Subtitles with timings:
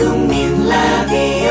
[0.00, 1.50] 국민 라디오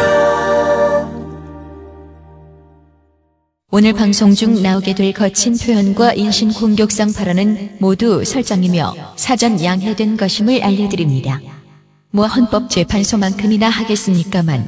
[3.70, 10.64] 오늘 방송 중 나오게 될 거친 표현과 인신 공격성 발언은 모두 설정이며 사전 양해된 것임을
[10.64, 11.40] 알려드립니다.
[12.10, 14.66] 뭐 헌법재판소만큼이나 하겠습니까만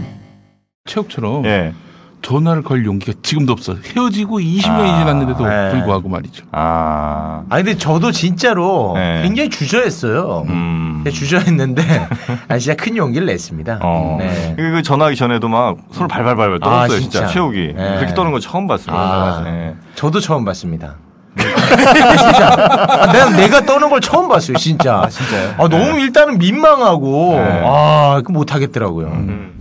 [0.85, 1.73] 체육처럼 예.
[2.21, 3.75] 전화를 걸 용기가 지금도 없어.
[3.75, 5.71] 헤어지고 20년이 아, 지났는데도 네.
[5.71, 6.45] 불구하고 말이죠.
[6.51, 7.43] 아.
[7.49, 9.21] 아 근데 저도 진짜로 네.
[9.23, 10.45] 굉장히 주저했어요.
[10.47, 11.01] 음.
[11.03, 11.83] 네, 주저했는데
[12.47, 13.79] 아 진짜 큰 용기를 냈습니다.
[13.81, 14.17] 어.
[14.19, 14.53] 네.
[14.55, 17.19] 그, 그 전화하기 전에도 막 손을 발발발 떨었어요, 아, 진짜.
[17.19, 17.27] 진짜.
[17.27, 17.73] 최욱이.
[17.75, 17.95] 네.
[17.97, 18.95] 그렇게 떠는 거 처음 봤어요.
[18.95, 19.41] 아.
[19.43, 19.75] 네.
[19.95, 20.95] 저도 처음 봤습니다.
[21.37, 22.49] 진짜.
[22.51, 25.07] 아, 내가, 내가 떠는 걸 처음 봤어요, 진짜.
[25.09, 25.55] 진짜요?
[25.57, 27.61] 아, 너무 일단은 민망하고, 네.
[27.65, 29.07] 아, 그 못하겠더라고요.
[29.07, 29.53] 음.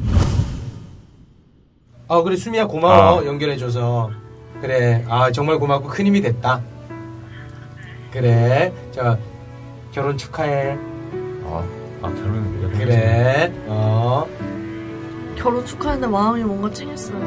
[2.10, 3.24] 아 그래 수미야 고마워.
[3.24, 4.10] 연결해줘서.
[4.60, 5.05] 그래.
[5.09, 6.60] 아 정말 고맙고 큰 힘이 됐다.
[8.10, 8.73] 그래.
[8.91, 9.16] 자
[9.92, 10.77] 결혼 축하해.
[11.45, 11.62] 아,
[12.02, 13.52] 결혼은 그래.
[13.68, 14.26] 어.
[15.37, 17.18] 결혼 축하하는데 마음이 뭔가 찡했어요.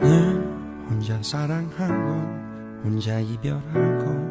[0.00, 0.44] 늘
[0.90, 2.36] 혼자 사랑하고
[2.84, 4.26] 혼자 이별하고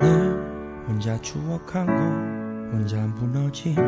[0.00, 1.90] 늘 혼자 추억하고
[2.72, 3.82] 혼자 무너지고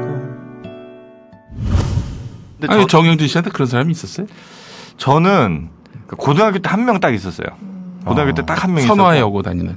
[2.60, 4.26] 근데 아니, 저, 정영진 씨한테 그런 사람이 있었어요?
[4.96, 5.70] 저는
[6.06, 7.46] 그 고등학교 때 한 명 딱 있었어요.
[8.04, 8.96] 고등학교 때 딱 한명 있었고.
[8.96, 9.76] 선화여고 다니는.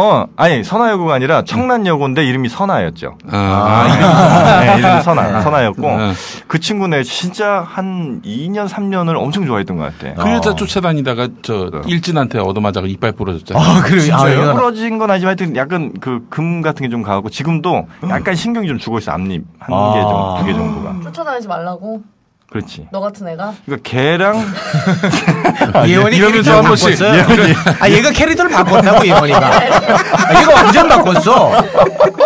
[0.00, 3.18] 어, 아니, 선화여고가 아니라 청란여고인데 이름이 선화였죠.
[3.30, 5.90] 아, 아, 아, 네, 이름이 선화, 선화였고.
[5.90, 6.12] 아.
[6.46, 10.14] 그 친구네 진짜 한 2년, 3년을 엄청 좋아했던 것 같아.
[10.22, 13.62] 그 여자 쫓아다니다가 저 일진한테 얻어맞아가 이빨 부러졌잖아요.
[13.62, 14.14] 아, 그래요?
[14.14, 14.54] 아, 진짜요?
[14.54, 18.78] 부러진 건 아니지만 하여튼 약간 그 금 같은 게 좀 가고 지금도 약간 신경이 좀
[18.78, 19.92] 죽어 있어 앞니 한 아.
[19.94, 21.10] 개 정도, 두개 정도가.
[21.10, 22.02] 쫓아다니지 말라고.
[22.50, 22.88] 그렇지.
[22.90, 23.54] 너 같은 애가.
[23.64, 24.34] 그러니까 걔랑
[25.86, 26.98] 예원이 이러면서 캐릭터를 한 번씩.
[26.98, 27.54] 바꿨어요.
[27.80, 29.38] 아, 얘가 캐릭터를 바꿨다고, 예원이가.
[29.38, 31.52] 아, 얘가 완전 바꿨어.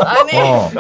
[0.06, 0.70] 아니 어.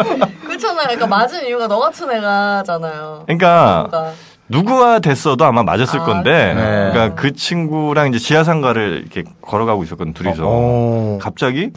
[0.46, 0.84] 그렇잖아요.
[0.86, 3.24] 그러니까 맞은 이유가 너 같은 애가잖아요.
[3.26, 4.12] 그러니까 그러니까
[4.48, 6.90] 누구가 됐어도 아마 맞았을 아, 건데 네.
[6.92, 11.18] 그러니까 그 친구랑 이제 지하상가를 이렇게 걸어가고 있었거든 둘이서 어.
[11.20, 11.70] 갑자기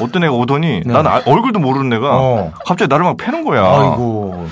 [0.00, 0.92] 어떤 애가 오더니 네.
[0.92, 2.52] 난 아- 얼굴도 모르는 애가 어.
[2.66, 3.62] 갑자기 나를 막 패는 거야.
[3.64, 4.48] 아이고.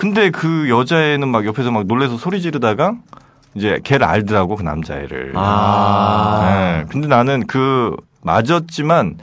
[0.00, 2.94] 근데 그 여자애는 막 옆에서 막 놀래서 소리 지르다가
[3.54, 5.34] 이제 걔를 알더라고 그 남자애를.
[5.36, 6.40] 아.
[6.42, 6.86] 네.
[6.90, 9.18] 근데 나는 그 맞았지만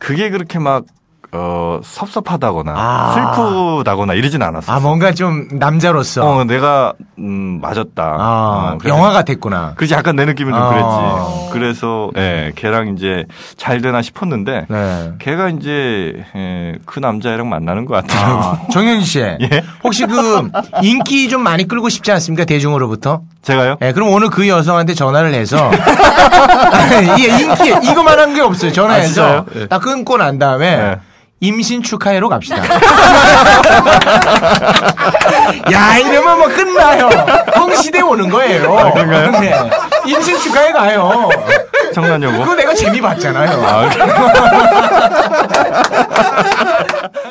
[0.00, 0.86] 그게 그렇게 막
[1.32, 3.12] 어, 섭섭하다거나 아.
[3.36, 4.72] 슬프다거나 이러진 않았어.
[4.72, 6.26] 아, 뭔가 좀 남자로서.
[6.26, 8.02] 어, 내가 음, 맞았다.
[8.02, 9.74] 아, 어, 영화가 됐구나.
[9.76, 10.68] 그래서 약간 내 느낌은 좀 아.
[10.68, 11.52] 그랬지.
[11.52, 15.12] 그래서 예, 걔랑 이제 잘 되나 싶었는데 네.
[15.18, 18.42] 걔가 이제 예, 그 남자애랑 만나는 것 같더라고.
[18.42, 19.18] 아, 정영진 씨.
[19.20, 19.64] 예?
[19.84, 20.50] 혹시 그
[20.82, 22.44] 인기 좀 많이 끌고 싶지 않습니까?
[22.44, 23.22] 대중으로부터?
[23.48, 23.76] 제가요?
[23.82, 25.70] 예, 그럼 오늘 그 여성한테 전화를 해서
[27.18, 28.70] 이 인기 이거만 한 게 없어요.
[28.70, 29.46] 아, 전화해서 진짜요?
[29.56, 29.66] 예.
[29.68, 30.96] 딱 끊고 난 다음에 네.
[31.40, 32.58] 임신 축하해로 갑시다.
[35.72, 37.08] 야, 이러면 뭐 끝나요.
[37.56, 38.78] 홍시대 오는 거예요.
[38.78, 39.30] 아, 그런가요?
[39.40, 39.54] 네.
[40.04, 41.30] 임신 축하해 가요.
[41.94, 42.40] 청란여고.
[42.40, 43.66] 그거 내가 재미 봤잖아요.
[43.66, 43.88] 아,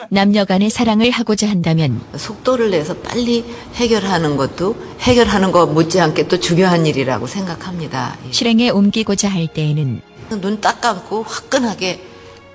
[0.10, 3.44] 남녀 간의 사랑을 하고자 한다면 속도를 내서 빨리
[3.76, 8.18] 해결하는 것도 해결하는 것 못지않게 또 중요한 일이라고 생각합니다.
[8.28, 8.32] 예.
[8.32, 10.02] 실행에 옮기고자 할 때에는
[10.42, 12.02] 눈 딱 감고 화끈하게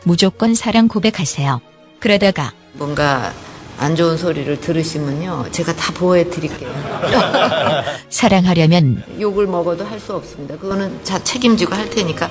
[0.04, 1.60] 무조건 사랑 고백하세요.
[2.00, 3.32] 그러다가 뭔가
[3.78, 5.46] 안 좋은 소리를 들으시면요.
[5.50, 6.70] 제가 다 보호해 드릴게요.
[8.08, 10.56] 사랑하려면 욕을 먹어도 할 수 없습니다.
[10.56, 12.28] 그거는 자 책임지고 할 테니까.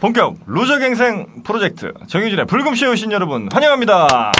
[0.00, 4.30] 본격 루저 갱생 프로젝트 정유진의 불금쇼에 오신 여러분 환영합니다.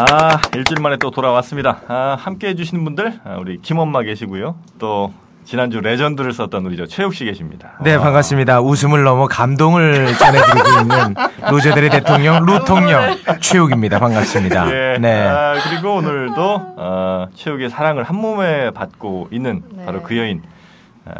[0.00, 1.82] 아 일주일 만에 또 돌아왔습니다.
[1.88, 4.56] 아, 함께 해주시는 분들 아, 우리 김엄마 계시고요.
[4.78, 5.12] 또
[5.44, 7.72] 지난주 레전드를 썼던 우리 저 최욱 씨 계십니다.
[7.82, 8.60] 네, 반갑습니다.
[8.60, 11.14] 웃음을 넘어 감동을 전해드리고 있는
[11.50, 13.98] 루저들의 대통령, 루통령, 최욱입니다.
[13.98, 14.70] 반갑습니다.
[14.70, 14.98] 예.
[14.98, 15.26] 네.
[15.26, 19.84] 아, 그리고 오늘도 어, 최욱의 사랑을 한 몸에 받고 있는 네.
[19.84, 20.57] 바로 그 여인 아,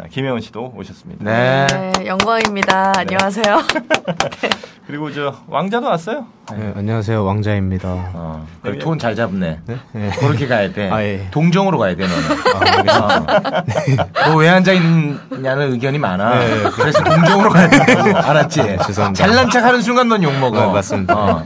[0.09, 1.23] 김혜원 씨도 오셨습니다.
[1.23, 1.67] 네.
[1.97, 2.93] 네, 영광입니다.
[2.97, 3.63] 안녕하세요.
[4.89, 6.25] 그리고 저 왕자도 왔어요.
[6.51, 7.87] 네, 안녕하세요 왕자입니다.
[8.11, 8.47] 어,
[8.79, 9.59] 톤잘 잡네.
[9.67, 9.77] 네?
[10.19, 10.89] 그렇게 가야 돼.
[10.89, 11.27] 아, 예.
[11.29, 12.89] 동정으로 가야 돼, 너는.
[12.89, 14.31] 어.
[14.31, 16.39] 너왜 앉아 있냐는 의견이 많아.
[16.39, 18.17] 네, 그래서 동정으로 가야 된다고.
[18.17, 18.61] 알았지?
[18.87, 19.13] 죄송합니다.
[19.13, 20.59] 잘난 척 하는 순간 넌 욕 먹어.
[20.65, 21.15] 네, 맞습니다.
[21.15, 21.43] 어.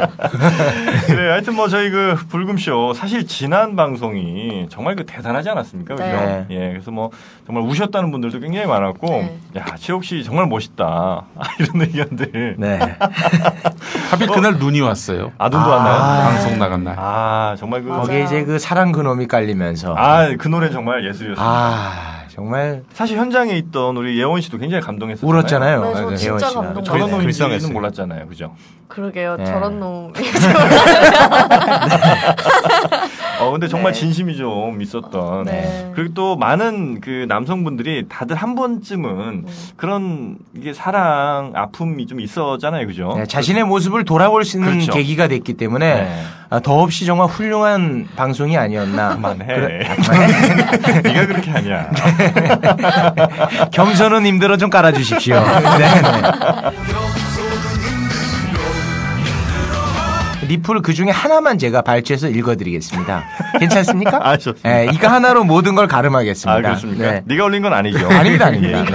[1.07, 5.95] 그래, 하여튼 뭐 저희 그 불금쇼 사실 지난 방송이 정말 그 대단하지 않았습니까?
[5.95, 6.07] 그죠?
[6.07, 6.45] 네.
[6.49, 7.11] 예, 그래서 뭐
[7.45, 9.37] 정말 우셨다는 분들도 굉장히 많았고, 네.
[9.57, 11.25] 야 최욱 씨 정말 멋있다 아,
[11.59, 12.55] 이런 의견들.
[12.57, 12.79] 네.
[14.11, 15.31] 하필 그날 눈이 왔어요.
[15.37, 15.75] 아 눈도 아.
[15.77, 16.29] 왔나요?
[16.29, 16.95] 방송 나간 날.
[16.97, 17.89] 아 정말 그.
[17.89, 19.95] 거기에 이제 그 사랑 그놈이 깔리면서.
[19.97, 21.41] 아, 그 노래 정말 예술이었습니다.
[21.41, 25.33] 아, 정말 사실 현장에 있던 우리 예원 씨도 굉장히 감동했었잖아요.
[25.37, 25.81] 울었잖아요.
[25.81, 26.15] 네, 저 맞아요.
[26.15, 26.61] 진짜 씨가.
[26.61, 27.11] 감동 저런 네.
[27.11, 27.73] 놈인지는 불쌍했어요.
[27.73, 28.27] 몰랐잖아요.
[28.27, 28.55] 그죠?
[28.87, 29.37] 그러게요.
[29.37, 29.45] 네.
[29.45, 30.13] 저런 놈이.
[33.43, 33.99] 어, 근데 정말 네.
[33.99, 35.45] 진심이 좀 있었던.
[35.45, 35.91] 네.
[35.95, 39.45] 그리고 또 많은 그 남성분들이 다들 한 번쯤은
[39.75, 42.87] 그런 이게 사랑, 아픔이 좀 있었잖아요.
[42.87, 43.13] 그죠?
[43.17, 44.91] 네, 자신의 모습을 돌아볼 수 있는 그렇죠.
[44.93, 46.23] 계기가 됐기 때문에 네.
[46.49, 49.15] 아, 더없이 정말 훌륭한 방송이 아니었나.
[49.15, 49.45] 그만해.
[49.45, 49.87] 그래-
[51.03, 51.89] 네가 그렇게 하냐.
[53.71, 55.35] 겸손은 힘들어 좀 깔아주십시오.
[55.35, 55.43] 네,
[60.47, 63.23] 리플 그 중에 하나만 제가 발췌해서 읽어드리겠습니다.
[63.59, 64.19] 괜찮습니까?
[64.27, 64.69] 아, 좋습니다.
[64.69, 66.51] 네, 이거 하나로 모든 걸 가름하겠습니다.
[66.51, 67.11] 아, 그렇습니까?
[67.11, 67.21] 네.
[67.25, 68.07] 네가 올린 건 아니죠.
[68.09, 68.85] 아닙니다, 아닙니다.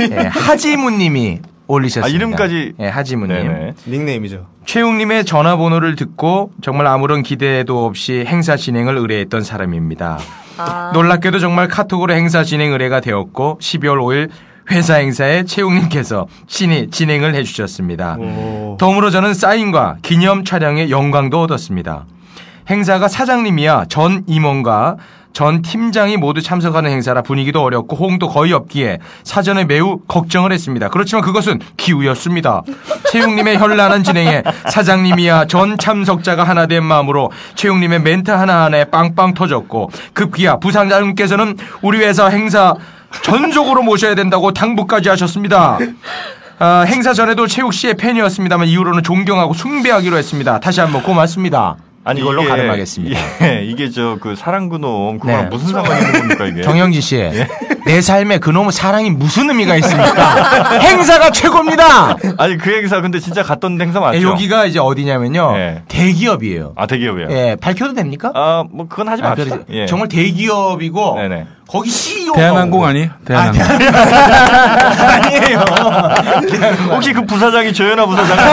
[0.00, 0.06] 예.
[0.06, 0.08] 네.
[0.08, 2.06] 네, 하지무님이 올리셨습니다.
[2.06, 2.74] 아, 이름까지?
[2.78, 3.36] 네, 하지무님.
[3.36, 3.74] 네네.
[3.86, 4.46] 닉네임이죠.
[4.64, 10.18] 최웅님의 전화번호를 듣고 정말 아무런 기대도 없이 행사 진행을 의뢰했던 사람입니다.
[10.58, 14.28] 아, 놀랍게도 정말 카톡으로 행사 진행 의뢰가 되었고 12월 5일
[14.72, 18.16] 회사 행사에 최웅님께서 신이 진행을 해주셨습니다.
[18.18, 18.76] 오.
[18.78, 22.06] 덤으로 저는 사인과 기념 촬영의 영광도 얻었습니다.
[22.70, 24.96] 행사가 사장님이야 전 임원과
[25.32, 30.88] 전 팀장이 모두 참석하는 행사라 분위기도 어렵고 호응도 거의 없기에 사전에 매우 걱정을 했습니다.
[30.88, 32.62] 그렇지만 그것은 기우였습니다.
[33.10, 40.56] 최용님의 현란한 진행에 사장님이야 전 참석자가 하나 된 마음으로 최용님의 멘트 하나하나에 빵빵 터졌고 급기야
[40.56, 42.74] 부상장님께서는 우리 회사 행사
[43.22, 45.78] 전속으로 모셔야 된다고 당부까지 하셨습니다.
[46.58, 50.60] 아, 행사 전에도 최욱 씨의 팬이었습니다만 이후로는 존경하고 숭배하기로 했습니다.
[50.60, 51.76] 다시 한번 고맙습니다.
[52.16, 53.20] 이걸로 가름하겠습니다.
[53.42, 55.48] 예, 이게 저 그 사랑그놈 그거랑 네.
[55.50, 56.62] 무슨 상관이 있는 겁니까 이게?
[56.62, 57.16] 정영진 씨,
[57.84, 60.78] 내 삶에 그놈의 사랑이 무슨 의미가 있습니까?
[60.80, 62.16] 행사가 최고입니다.
[62.38, 64.18] 아니 그 행사 근데 진짜 갔던 행사 맞죠?
[64.18, 65.82] 예, 여기가 이제 어디냐면요, 네.
[65.88, 66.72] 대기업이에요.
[66.76, 67.28] 아 대기업이요.
[67.30, 68.30] 예, 밝혀도 됩니까?
[68.34, 69.56] 아, 뭐 그건 하지 아, 맙시다.
[69.56, 69.86] 그래, 예.
[69.86, 71.46] 정말 대기업이고 네네.
[71.68, 73.08] 거기 CEO 대한항공 아니에요?
[73.24, 73.62] 대한항공.
[73.72, 75.64] 아 니에요.
[76.90, 78.38] 혹시 그 부사장이 조현아 부사장?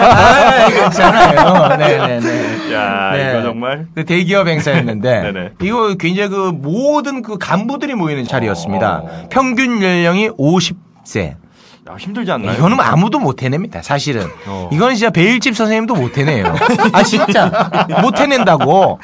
[0.00, 1.76] 아, 괜찮아요.
[1.76, 2.72] 네네네.
[2.74, 3.30] 야, 네.
[3.32, 3.86] 이거 정말.
[3.94, 5.50] 그 대기업 행사였는데 네네.
[5.62, 9.02] 이거 굉장히 그 모든 그 간부들이 모이는 자리였습니다.
[9.04, 9.28] 어.
[9.30, 11.34] 평균 연령이 50세.
[11.88, 12.54] 야, 힘들지 않나요?
[12.56, 14.26] 이거는 아무도 못 해냅니다, 사실은.
[14.46, 14.68] 어.
[14.72, 16.54] 이거는 진짜 베일집 선생님도 못 해내요.
[16.92, 17.86] 아, 진짜.
[18.02, 18.98] 못 해낸다고.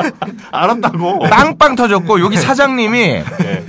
[0.52, 1.20] 알았다고.
[1.20, 3.64] 빵빵 터졌고, 여기 사장님이 예.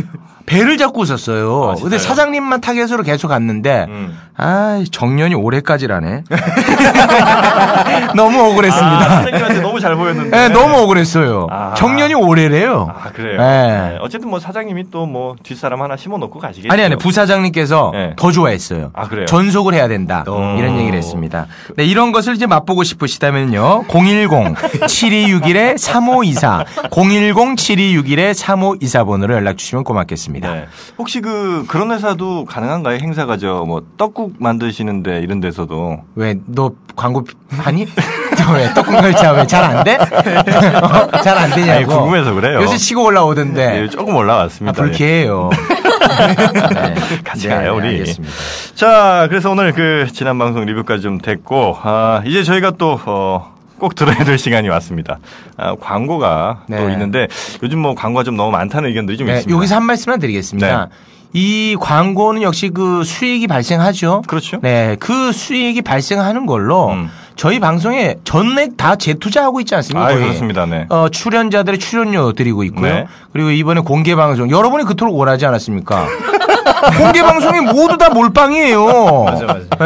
[0.45, 1.71] 배를 잡고 있었어요.
[1.71, 1.97] 아, 근데?
[1.97, 4.17] 사장님만 타겟으로 계속 갔는데, 음.
[4.39, 6.23] 아, 정년이 올해까지라네.
[8.15, 8.99] 너무 아, 억울했습니다.
[9.09, 10.29] 사장님한테 너무 잘 보였는데.
[10.29, 11.47] 네, 너무 억울했어요.
[11.49, 11.73] 아.
[11.75, 12.87] 정년이 올해래요.
[12.95, 13.41] 아, 그래요?
[13.41, 13.67] 네.
[13.93, 13.97] 네.
[13.99, 16.71] 어쨌든 뭐 사장님이 또 뭐 뒷사람 하나 심어 놓고 가시겠죠.
[16.73, 18.13] 아니, 아니, 부사장님께서 네.
[18.17, 18.91] 더 좋아했어요.
[18.93, 19.25] 아, 그래요?
[19.25, 20.25] 전속을 해야 된다.
[20.27, 20.55] 어.
[20.59, 21.47] 이런 얘기를 했습니다.
[21.77, 23.85] 네, 이런 것을 이제 맛보고 싶으시다면요.
[23.87, 26.65] 010-7261-3524.
[26.91, 30.53] 010-7261-3524번으로 연락 주시면 고맙겠습니다.
[30.53, 30.65] 네.
[30.97, 32.99] 혹시 그 그런 회사도 가능한가요?
[33.01, 37.85] 행사가 저 뭐 떡국 만드시는데 이런 데서도 왜, 너 광고 하니?
[37.85, 39.95] 너 왜, 떡국 열차 왜 잘 안 돼?
[39.97, 41.17] 어?
[41.23, 41.71] 잘안 되냐고.
[41.71, 42.61] 아니, 궁금해서 그래요.
[42.61, 43.83] 요새 치고 올라오던데.
[43.83, 44.81] 예, 조금 올라왔습니다.
[44.81, 45.49] 아, 불쾌해요.
[45.51, 47.17] 네.
[47.23, 47.87] 같이 네, 가요, 네, 우리.
[47.99, 48.33] 알겠습니다.
[48.75, 53.93] 자, 그래서 오늘 그 지난 방송 리뷰까지 좀 됐고, 아, 이제 저희가 또, 어, 꼭
[53.93, 55.19] 들어야 될 시간이 왔습니다.
[55.55, 56.93] 아, 광고가 또 네.
[56.93, 57.27] 있는데
[57.61, 59.55] 요즘 뭐 광고가 좀 너무 많다는 의견들이 좀 네, 있습니다.
[59.55, 60.89] 여기서 한 말씀만 드리겠습니다.
[61.33, 64.23] 이 광고는 역시 그 수익이 발생하죠.
[64.27, 64.59] 그렇죠.
[64.61, 67.09] 네, 그 수익이 발생하는 걸로 음.
[67.35, 70.07] 저희 방송에 전액 다 재투자하고 있지 않습니까?
[70.07, 70.15] 아?
[70.15, 70.65] 그렇습니다.
[70.65, 70.85] 네.
[70.89, 72.93] 어, 출연자들의 출연료 드리고 있고요.
[72.93, 73.05] 네.
[73.31, 76.07] 그리고 이번에 공개 방송 여러분이 그토록 원하지 않았습니까?
[76.97, 79.23] 공개 방송이 모두 다 몰빵이에요.
[79.23, 79.59] 맞아, 맞아.
[79.79, 79.85] 네.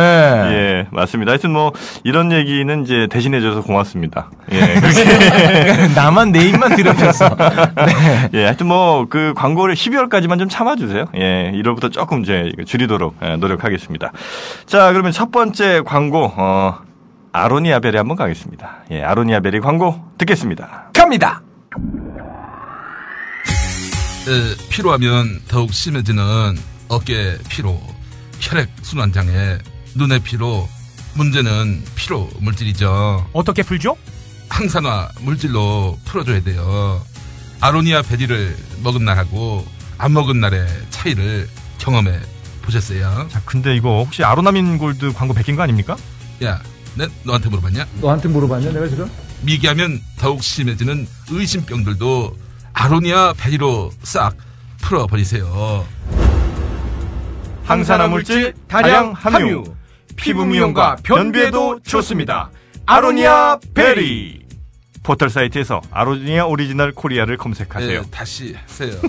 [0.54, 1.32] 예, 맞습니다.
[1.32, 1.72] 하여튼 뭐
[2.04, 4.30] 이런 얘기는 이제 대신해줘서 고맙습니다.
[4.52, 4.76] 예,
[5.96, 7.30] 나만 내 입만 들여줬어.
[7.86, 8.30] 네.
[8.34, 11.06] 예, 하여튼 뭐 그 광고를 12월까지만 좀 참아주세요.
[11.16, 14.12] 예, 1월부터 조금 이제 줄이도록 예, 노력하겠습니다.
[14.66, 16.78] 자, 그러면 첫 번째 광고 어,
[17.34, 18.78] 아로니아벨이 한번 가겠습니다.
[18.92, 20.90] 예, 아로니아벨이 광고 듣겠습니다.
[20.94, 21.42] 갑니다.
[24.28, 26.24] 에, 피로하면 더욱 심해지는
[26.96, 27.82] 어깨 피로,
[28.42, 29.58] 혈액 순환 장애,
[29.96, 30.68] 눈의 피로,
[31.14, 33.30] 문제는 피로 물질이죠.
[33.32, 33.96] 어떻게 풀죠?
[34.50, 37.02] 항산화 물질로 풀어줘야 돼요.
[37.62, 39.66] 아로니아 베리를 먹은 날하고
[39.98, 42.20] 안 먹은 날의 차이를 경험해
[42.64, 43.30] 보셨어요?
[43.32, 45.96] 자, 근데 이거 혹시 아로나민 골드 광고 베낀 거 아닙니까?
[46.44, 46.62] 야,
[46.96, 47.88] 내 너한테 물어봤냐?
[48.02, 49.10] 너한테 물어봤냐 내가 지금?
[49.44, 52.38] 미기하면 더욱 심해지는 의심병들도
[52.74, 54.36] 아로니아 베리로 싹
[54.82, 55.86] 풀어버리세요.
[57.72, 59.64] 항산화 물질 다량 함유.
[60.18, 62.50] 피부 미용과 변비에도 좋습니다.
[62.86, 64.42] 아로니아 베리.
[65.04, 68.02] 포털 사이트에서 아로니아 오리지널 코리아를 검색하세요.
[68.02, 68.92] 네, 다시 하세요.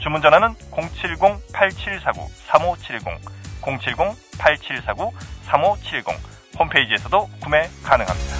[0.00, 3.18] 주문 전화는 070-8749-3570,
[3.62, 8.36] 070-8749-3570 홈페이지에서도 구매 가능합니다.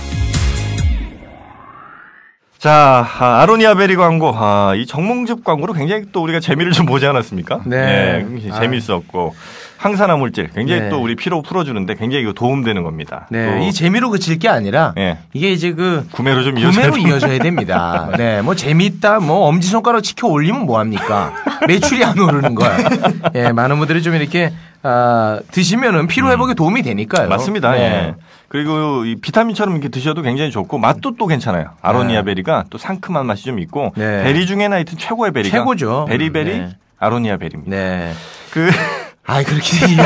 [2.58, 7.06] 자, 아, 아로니아 베리 광고, 아, 이 정몽즙 광고로 굉장히 또 우리가 재미를 좀 보지
[7.06, 7.61] 않았습니까?
[7.66, 8.25] 네.
[8.26, 8.61] 굉장히 아.
[8.61, 9.35] 재밌었고,
[9.76, 10.88] 항산화 물질, 굉장히 네.
[10.88, 13.26] 또 우리 피로 풀어주는데 굉장히 이거 도움되는 겁니다.
[13.30, 15.18] 네, 또이 재미로 그칠 게 아니라 예.
[15.35, 17.08] 이게 이제 그 구매로 좀 이어져야 구매로.
[17.08, 18.08] 이어져야 됩니다.
[18.16, 21.35] 네, 뭐 재밌다, 뭐 엄지 손가락 치켜 올리면 뭐 합니까?
[21.68, 22.78] 매출이 안 오르는 거야.
[23.37, 24.50] 예, 많은 분들이 좀 이렇게
[24.87, 27.26] 아, 드시면은 피로 회복에 도움이 되니까요.
[27.26, 27.28] 음.
[27.28, 27.73] 맞습니다.
[27.73, 27.78] 네.
[27.81, 28.14] 예.
[28.49, 31.71] 그리고 이 비타민처럼 이렇게 드셔도 굉장히 좋고 맛도 또 괜찮아요.
[31.83, 32.25] 아로니아 네.
[32.26, 34.23] 베리가 또 상큼한 맛이 좀 있고 네.
[34.23, 36.05] 베리 중에는 하여튼 최고의 베리가 최고죠.
[36.09, 36.69] 베리베리 네.
[36.99, 37.71] 아로니아 베리입니다.
[37.71, 38.12] 네.
[38.52, 38.71] 그
[39.28, 40.00] 아, 그렇게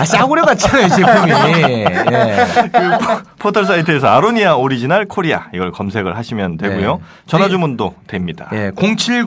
[0.00, 1.30] 아, 싸구려 같잖아요, 제품이.
[1.70, 1.84] 예.
[2.72, 6.96] 그 포- 포털 사이트에서 아로니아 오리지널 코리아 이걸 검색을 하시면 되고요.
[6.96, 7.02] 네.
[7.26, 8.48] 전화 주문도 됩니다.
[8.54, 9.26] 예, 070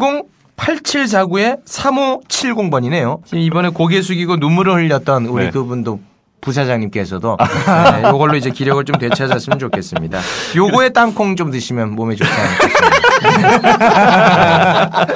[0.60, 3.22] 8749에 3570번이네요.
[3.34, 5.52] 이번에 고개 숙이고 눈물을 흘렸던 우리 네.
[5.52, 6.00] 그분도
[6.42, 7.38] 부사장님께서도
[8.02, 10.20] 네, 요걸로 이제 기력을 좀 되찾았으면 좋겠습니다.
[10.56, 12.90] 요거에 땅콩 좀 드시면 몸에 않겠습니까?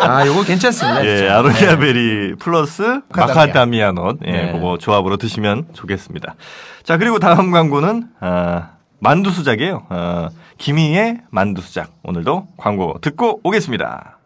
[0.02, 1.06] 아, 요거 괜찮습니다.
[1.06, 1.38] 예, 진짜.
[1.38, 1.78] 아로니아 네.
[1.80, 3.26] 베리 플러스 마카다미아.
[3.28, 4.52] 마카다미아 넛 예, 네.
[4.52, 6.36] 그거 조합으로 드시면 좋겠습니다.
[6.84, 9.86] 자, 그리고 다음 광고는 아, 만두 수작이에요.
[9.90, 11.92] 어, 김희의 만두 수작.
[12.04, 14.18] 오늘도 광고 듣고 오겠습니다.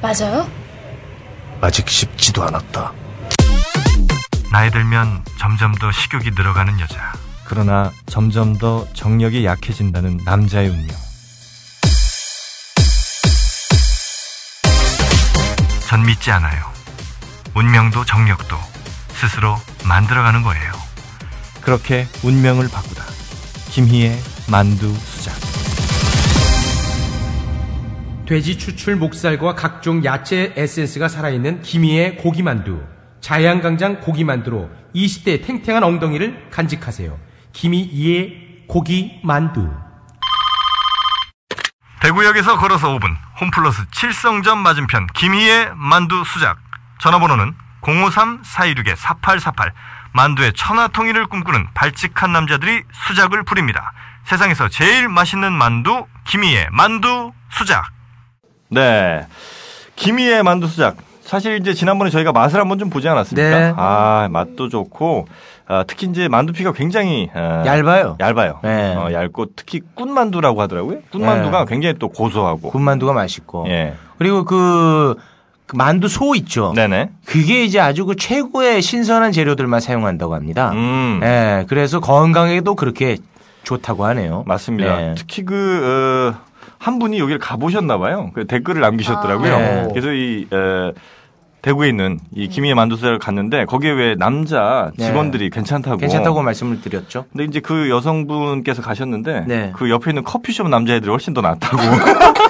[0.00, 0.48] 맞아요?
[1.60, 2.92] 아직 쉽지도 않았다.
[4.52, 7.12] 나이 들면 점점 더 식욕이 늘어가는 여자.
[7.44, 10.96] 그러나 점점 더 정력이 약해진다는 남자의 운명.
[15.88, 16.64] 전 믿지 않아요.
[17.54, 18.56] 운명도 정력도
[19.14, 20.72] 스스로 만들어가는 거예요.
[21.60, 23.04] 그렇게 운명을 바꾸다.
[23.70, 25.45] 김희의 만두 수작.
[28.26, 32.82] 돼지 추출 목살과 각종 야채 에센스가 살아있는 기미의 고기만두.
[33.20, 37.16] 자양강장 고기만두로 20대 탱탱한 엉덩이를 간직하세요.
[37.52, 39.70] 기미이의 고기만두.
[42.00, 46.58] 대구역에서 걸어서 5분 홈플러스 칠성점 맞은편 김희의 만두 수작
[47.00, 49.72] 전화번호는 053-426-4848
[50.12, 53.92] 만두의 천하통일을 꿈꾸는 발칙한 남자들이 수작을 부립니다.
[54.24, 57.95] 세상에서 제일 맛있는 만두 김희의 만두 수작
[58.68, 59.26] 네
[59.96, 63.58] 김희의 만두 수작 사실 이제 지난번에 저희가 맛을 한번 좀 보지 않았습니까?
[63.58, 63.72] 네.
[63.76, 65.26] 아 맛도 좋고
[65.68, 68.16] 아, 특히 이제 만두피가 굉장히 아, 얇아요.
[68.20, 68.60] 얇아요.
[68.62, 68.94] 네.
[68.94, 71.00] 어, 얇고 특히 꾼만두라고 하더라고요.
[71.10, 71.64] 꾼만두가 네.
[71.68, 72.70] 굉장히 또 고소하고.
[72.70, 73.66] 군만두가 맛있고.
[73.68, 73.94] 예.
[74.18, 75.16] 그리고 그,
[75.66, 76.72] 그 만두 소 있죠.
[76.76, 77.10] 네네.
[77.24, 80.70] 그게 이제 아주 그 최고의 신선한 재료들만 사용한다고 합니다.
[80.72, 81.20] 음.
[81.24, 83.16] 예, 그래서 건강에도 그렇게
[83.64, 84.44] 좋다고 하네요.
[84.46, 84.96] 맞습니다.
[84.96, 85.14] 네.
[85.16, 86.40] 특히 그, 어,
[86.78, 88.30] 한 분이 여기를 가보셨나 봐요.
[88.34, 89.54] 그 댓글을 남기셨더라고요.
[89.54, 89.88] 아, 네.
[89.90, 90.92] 그래서 이, 에,
[91.62, 95.06] 대구에 있는 이 김희의 만두사를 갔는데 거기에 왜 남자 네.
[95.06, 95.96] 직원들이 괜찮다고.
[95.96, 97.24] 괜찮다고 말씀을 드렸죠.
[97.32, 99.72] 근데 이제 그 여성분께서 가셨는데 네.
[99.74, 101.76] 그 옆에 있는 커피숍 남자애들이 훨씬 더 낫다고.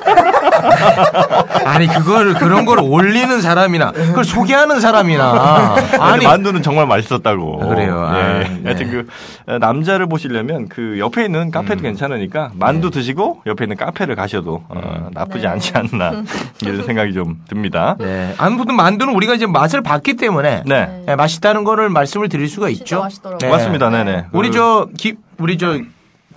[1.64, 7.60] 아니 그거를 그런 걸 올리는 사람이나 그걸 소개하는 사람이나 아니 아니 만두는 정말 맛있었다고.
[7.62, 8.06] 아, 그래요?
[8.08, 8.38] 아, 예.
[8.44, 8.60] 네.
[8.64, 9.06] 하여튼 그
[9.46, 11.82] 어, 남자를 보시려면 그 옆에 있는 카페도 음.
[11.82, 12.58] 괜찮으니까 네.
[12.58, 15.48] 만두 드시고 옆에 있는 카페를 가셔도 어, 나쁘지 네.
[15.48, 16.22] 않지 않나
[16.62, 17.96] 이런 생각이 좀 듭니다.
[17.98, 18.34] 네.
[18.38, 21.02] 아무튼 만두는 우리가 이제 맛을 봤기 때문에 네.
[21.06, 23.00] 네, 맛있다는 거를 말씀을 드릴 수가 진짜 있죠.
[23.00, 23.38] 맛있더라고요.
[23.38, 23.48] 네.
[23.48, 23.90] 맞습니다.
[23.90, 24.26] 네네.
[24.32, 25.78] 우리 그저 기, 우리 저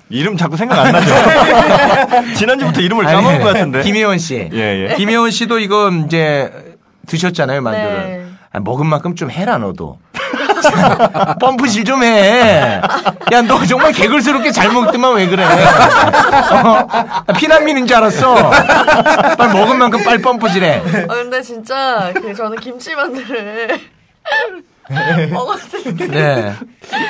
[0.09, 2.33] 이름 자꾸 생각 안 나죠?
[2.35, 3.81] 지난주부터 이름을 까먹은 것 같은데.
[3.83, 4.49] 김혜원 씨.
[4.51, 4.95] 예, 예.
[4.95, 6.51] 김혜원 씨도 이거 이제
[7.07, 7.93] 드셨잖아요, 만두를.
[7.93, 8.25] 네.
[8.51, 9.99] 아, 먹은 만큼 좀 해라, 너도.
[11.39, 12.81] 펌프질 좀 해.
[13.31, 15.43] 야, 너 정말 개걸스럽게 잘 먹더만 왜 그래.
[15.43, 16.87] 어?
[17.25, 18.51] 나 피난민인 줄 알았어.
[19.37, 20.81] 빨리 먹은 만큼 빨리 펌프질 해.
[21.07, 23.79] 아, 근데 진짜 그 저는 김치 만두를
[25.31, 26.53] 먹었는데 네.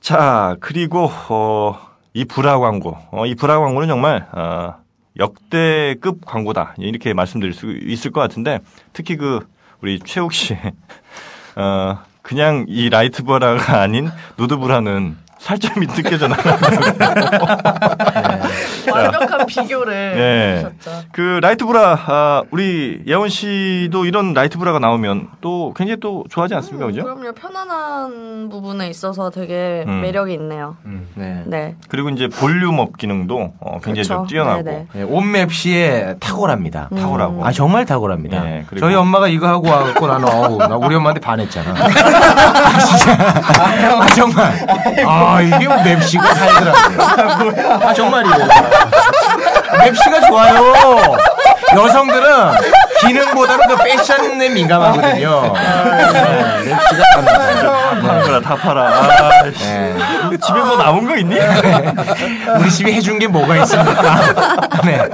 [0.00, 1.76] 자, 그리고 어,
[2.14, 2.96] 이 브라 광고.
[3.10, 4.76] 어, 이 브라 광고는 정말 어,
[5.18, 6.76] 역대급 광고다.
[6.78, 8.60] 이렇게 말씀드릴 수 있을 것 같은데
[8.92, 9.40] 특히 그
[9.82, 10.56] 우리 최욱 씨
[11.56, 16.56] 어, 그냥 이 라이트 브라가 아닌 누드 브라는 살점이 느껴져 나가요.
[18.92, 20.54] 완벽한 비교를 네.
[20.80, 21.06] 하셨죠.
[21.12, 26.54] 그 라이트 브라 아, 우리 예원 씨도 이런 라이트 브라가 나오면 또 굉장히 또 좋아하지
[26.54, 27.02] 않습니까, 그죠?
[27.02, 27.32] 그럼요.
[27.32, 30.00] 편안한 부분에 있어서 되게 음.
[30.02, 30.76] 매력이 있네요.
[31.14, 31.42] 네.
[31.46, 31.74] 네.
[31.88, 34.28] 그리고 이제 volume up 기능도 어, 굉장히 좀 그렇죠.
[34.28, 34.86] 뛰어나고 네네.
[34.92, 36.90] 네, 옷맵시에 탁월합니다.
[36.96, 37.44] 탁월하고.
[37.44, 38.42] 아 정말 탁월합니다.
[38.42, 41.74] 네, 그리고- 저희 엄마가 이거 하고 와갖고 나는 어우, 나 우리 엄마한테 반했잖아.
[41.76, 43.16] 아, 진짜.
[44.00, 44.66] 아 정말.
[45.06, 47.80] 아 이게 맵시가 살더라고요.
[47.82, 48.36] 아 정말이에요.
[49.78, 51.16] 맵시가 좋아요.
[51.74, 52.52] 여성들은
[53.00, 55.52] 기능보다는 그 패션에 민감하거든요.
[55.54, 58.82] 네, 맵 씨가 다 거라 다 팔아.
[58.82, 59.64] 아, 씨.
[59.64, 59.96] 네.
[60.44, 61.36] 집에 뭐 남은 거 있니?
[62.58, 64.68] 우리 집에 해준 게 뭐가 있습니까?
[64.84, 65.08] 네.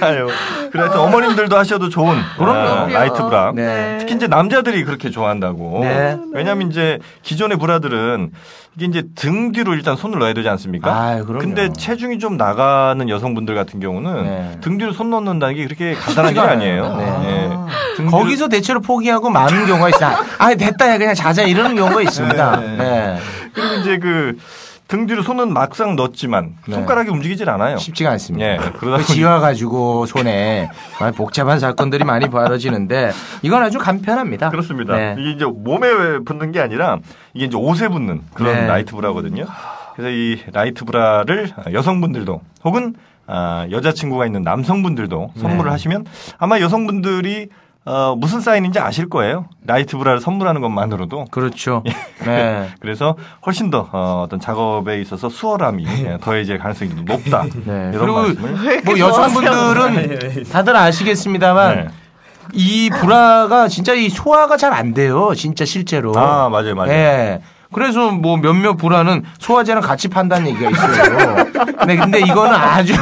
[0.00, 0.28] 아유.
[0.70, 2.58] 그래 하여튼 어머님들도 하셔도 좋은 그럼요.
[2.58, 3.52] 아, 라이트 브라.
[3.54, 3.96] 네.
[4.00, 5.80] 특히 이제 남자들이 그렇게 좋아한다고.
[5.82, 6.16] 네.
[6.32, 8.32] 왜냐면 이제 기존의 브라들은
[8.76, 10.92] 이게 이제 등 뒤로 일단 손을 넣어야 되지 않습니까?
[10.94, 11.40] 아유, 그럼요.
[11.40, 14.58] 근데 체중이 좀 나가는 여성분들 같은 경우는 네.
[14.60, 16.96] 등 뒤로 손 넣는다는 게 그렇게 간단한 게 아니에요.
[16.96, 17.04] 네.
[17.24, 17.48] 예.
[17.96, 20.16] 등 뒤로- 거기서 대체로 포기하고 마는 경우가 있어요.
[20.38, 22.56] 아, 됐다, 야, 그냥 자자, 이러는 경우가 있습니다.
[22.60, 22.76] 네.
[22.76, 23.18] 네.
[23.54, 24.36] 그리고 이제 그
[24.88, 26.74] 등 뒤로 손은 막상 넣었지만 네.
[26.74, 27.76] 손가락이 움직이질 않아요.
[27.78, 28.46] 쉽지가 않습니다.
[28.46, 30.70] 예, 그러다 그 지워가지고 손에
[31.16, 33.10] 복잡한 사건들이 많이 벌어지는데
[33.42, 34.50] 이건 아주 간편합니다.
[34.50, 34.96] 그렇습니다.
[34.96, 35.16] 네.
[35.18, 36.98] 이게 이제 몸에 붙는 게 아니라
[37.34, 38.66] 이게 이제 옷에 붙는 그런 네.
[38.66, 39.46] 라이트 브라거든요.
[39.96, 42.94] 그래서 이 라이트 브라를 여성분들도 혹은
[43.26, 45.70] 아, 여자친구가 있는 남성분들도 선물을 네.
[45.70, 46.04] 하시면
[46.38, 47.48] 아마 여성분들이
[47.86, 49.46] 어, 무슨 사인인지 아실 거예요.
[49.64, 51.26] 라이트 브라를 선물하는 것만으로도.
[51.30, 51.84] 그렇죠.
[52.26, 52.68] 네.
[52.80, 57.44] 그래서 훨씬 더 어, 떤 작업에 있어서 수월함이 예, 더해질 가능성이 높다.
[57.64, 57.90] 네.
[57.94, 58.82] 이런 그리고 말씀을.
[58.84, 61.88] 뭐 여성분들은 다들 아시겠습니다만 네.
[62.52, 65.32] 이 브라가 진짜 이 소화가 잘 안 돼요.
[65.36, 66.12] 진짜 실제로.
[66.16, 66.90] 아 맞아요, 맞아요.
[66.92, 67.40] 예.
[67.72, 71.44] 그래서 뭐 몇몇 브라는 소화제랑 같이 판다는 얘기가 있어요.
[71.86, 72.94] 네, 근데 이거는 아주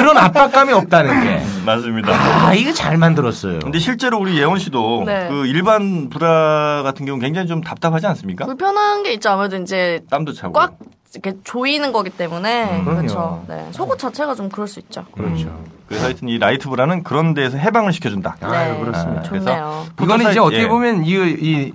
[0.00, 1.42] 그런 압박감이 없다는 게.
[1.64, 2.12] 맞습니다.
[2.12, 3.58] 아, 이거 잘 만들었어요.
[3.60, 5.28] 근데 실제로 우리 예원 씨도 네.
[5.28, 8.46] 그 일반 브라 같은 경우는 굉장히 좀 답답하지 않습니까?
[8.46, 9.30] 불편한 게 있죠.
[9.30, 10.52] 아무래도 이제 땀도 차고.
[10.52, 10.74] 꽉
[11.12, 12.84] 이렇게 조이는 거기 때문에 음.
[12.84, 13.44] 그렇죠.
[13.48, 13.66] 네.
[13.72, 15.04] 속옷 자체가 좀 그럴 수 있죠.
[15.12, 15.48] 그렇죠.
[15.88, 18.36] 그래서 하여튼 이 라이트 브라는 그런 데에서 해방을 시켜준다.
[18.42, 18.80] 아유, 네.
[18.80, 19.20] 그렇습니다.
[19.20, 19.86] 아, 좋네요.
[20.02, 20.68] 이거는 이제 어떻게 예.
[20.68, 21.72] 보면 이, 이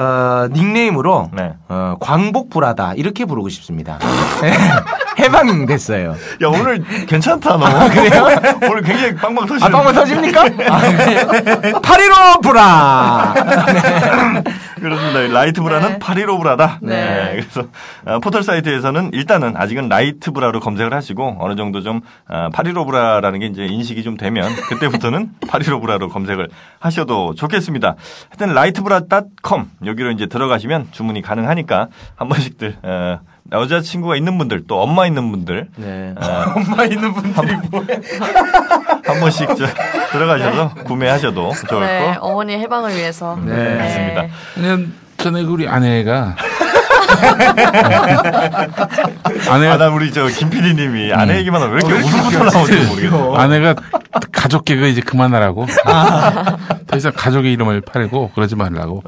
[0.00, 1.52] 어, 닉네임으로 네.
[1.68, 3.98] 어, 광복브라다 이렇게 부르고 싶습니다.
[4.40, 4.52] 네.
[5.18, 6.16] 해방 됐어요.
[6.42, 7.88] 야 오늘 괜찮다 너.
[7.90, 8.24] 그래요?
[8.70, 9.62] 오늘 굉장히 빵빵 터지는.
[9.62, 10.42] 아, 빵빵 터집니까?
[10.70, 11.80] 아, 그래요?
[11.82, 13.34] 팔일오 브라!
[14.80, 15.20] 그렇습니다.
[15.20, 15.98] 이 라이트 브라는 네.
[15.98, 16.78] 815 브라다.
[16.82, 17.32] 네.
[17.32, 17.68] 그래서
[18.04, 23.40] 어, 포털 사이트에서는 일단은 아직은 라이트 브라로 검색을 하시고 어느 정도 좀 어, 815 브라라는
[23.40, 27.96] 게 이제 인식이 좀 되면 그때부터는 815 브라로 검색을 하셔도 좋겠습니다.
[28.30, 33.20] 하여튼 라이트브라.com 여기로 이제 들어가시면 주문이 가능하니까 한 번씩들 어,
[33.52, 36.14] 여자친구가 있는 분들 또 엄마 있는 분들 네.
[36.16, 38.00] 어, 엄마 있는 분들이 뭐해?
[39.04, 39.66] 한 번씩 저,
[40.12, 42.20] 들어가셔서 구매하셔도 좋을 네, 거.
[42.26, 43.36] 어머니 해방을 위해서.
[43.44, 44.26] 네, 맞습니다.
[44.54, 46.36] 그냥 전에 우리 아내가
[49.48, 53.34] 아, 아내가 나 우리 저김 PD님이 아내 얘기만 하면 왜 이렇게 웃음부터 나오는지 모르겠어.
[53.34, 53.74] 아내가
[54.32, 55.66] 가족 개그 이제 그만하라고.
[56.86, 59.02] 더 이상 가족의 이름을 팔고 그러지 말라고.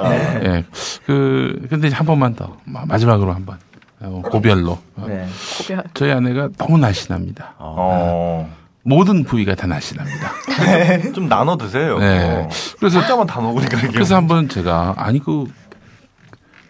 [0.44, 0.64] 예.
[1.06, 3.56] 그 근데 한 번만 더 마- 마지막으로 한 번.
[4.02, 4.78] 어, 고별로.
[4.96, 5.26] 어, 네.
[5.58, 5.84] 고별.
[5.94, 7.54] 저희 아내가 너무 날씬합니다.
[7.58, 8.50] 어.
[8.84, 11.12] 모든 부위가 다 날씬합니다.
[11.14, 11.98] 좀 나눠 드세요.
[11.98, 12.48] 네.
[12.78, 13.78] 그래서 숫자만 다 먹으니까.
[13.92, 15.44] 그래서 한번 제가 아니 그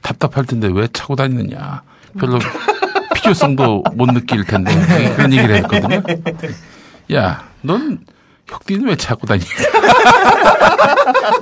[0.03, 1.83] 답답할 텐데 왜 차고 다니느냐.
[2.19, 2.39] 별로
[3.15, 4.71] 필요성도 못 느낄 텐데
[5.17, 6.03] 그런 얘기를 했거든요.
[7.15, 8.01] 야, 넌
[8.49, 9.43] 혁디는 왜 차고 다니?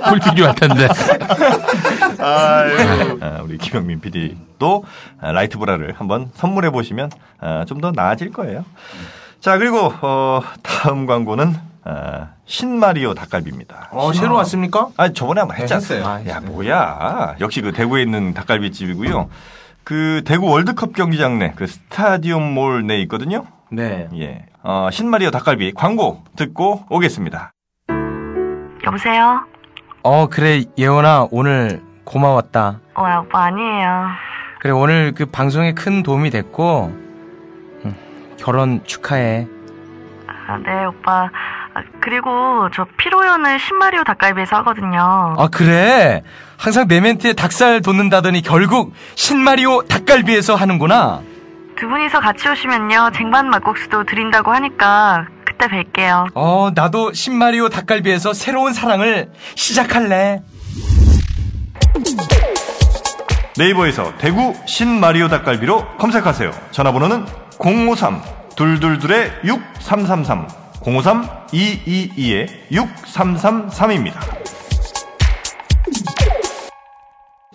[0.09, 0.87] 불필요할 텐데.
[2.19, 3.17] 아유.
[3.21, 4.83] 아, 우리 김영민 PD도
[5.21, 7.09] 라이트 브라를 한번 선물해 보시면
[7.67, 8.63] 좀 더 나아질 거예요.
[9.39, 13.89] 자 그리고 어, 다음 광고는 어, 신마리오 닭갈비입니다.
[13.91, 14.89] 어, 새로 왔습니까?
[14.97, 16.15] 아, 저번에 한번 했지 네, 않습니까?
[16.17, 16.31] 했어요.
[16.35, 17.35] 야, 뭐야.
[17.39, 19.29] 역시 그 대구에 있는 닭갈비집이고요.
[19.83, 23.45] 그 대구 월드컵 경기장 내 그 스타디움 몰 내에 있거든요.
[23.71, 24.07] 네.
[24.19, 24.45] 예.
[24.63, 27.51] 어, 신마리오 닭갈비 광고 듣고 오겠습니다.
[28.85, 29.41] 여보세요?
[30.03, 32.79] 어, 그래, 예원아, 오늘 고마웠다.
[32.95, 34.07] 어, 오빠 아니에요.
[34.59, 36.85] 그래, 오늘 그 방송에 큰 도움이 됐고,
[37.85, 37.95] 음,
[38.37, 39.47] 결혼 축하해.
[40.27, 41.29] 아, 네, 오빠.
[41.73, 44.99] 아, 그리고 저 피로연을 신마리오 닭갈비에서 하거든요.
[45.37, 46.23] 아, 그래?
[46.57, 51.21] 항상 내 멘트에 닭살 돋는다더니 결국 신마리오 닭갈비에서 하는구나.
[51.81, 53.09] 두 분이서 같이 오시면요.
[53.15, 56.27] 쟁반 막국수도 드린다고 하니까 그때 뵐게요.
[56.35, 60.43] 어, 나도 신마리오 닭갈비에서 새로운 사랑을 시작할래.
[63.57, 66.51] 네이버에서 대구 신마리오 닭갈비로 검색하세요.
[66.69, 67.25] 전화번호는
[67.57, 68.21] 053
[68.55, 70.47] 둘둘둘의 6333
[70.85, 74.60] 053 222의 6333입니다.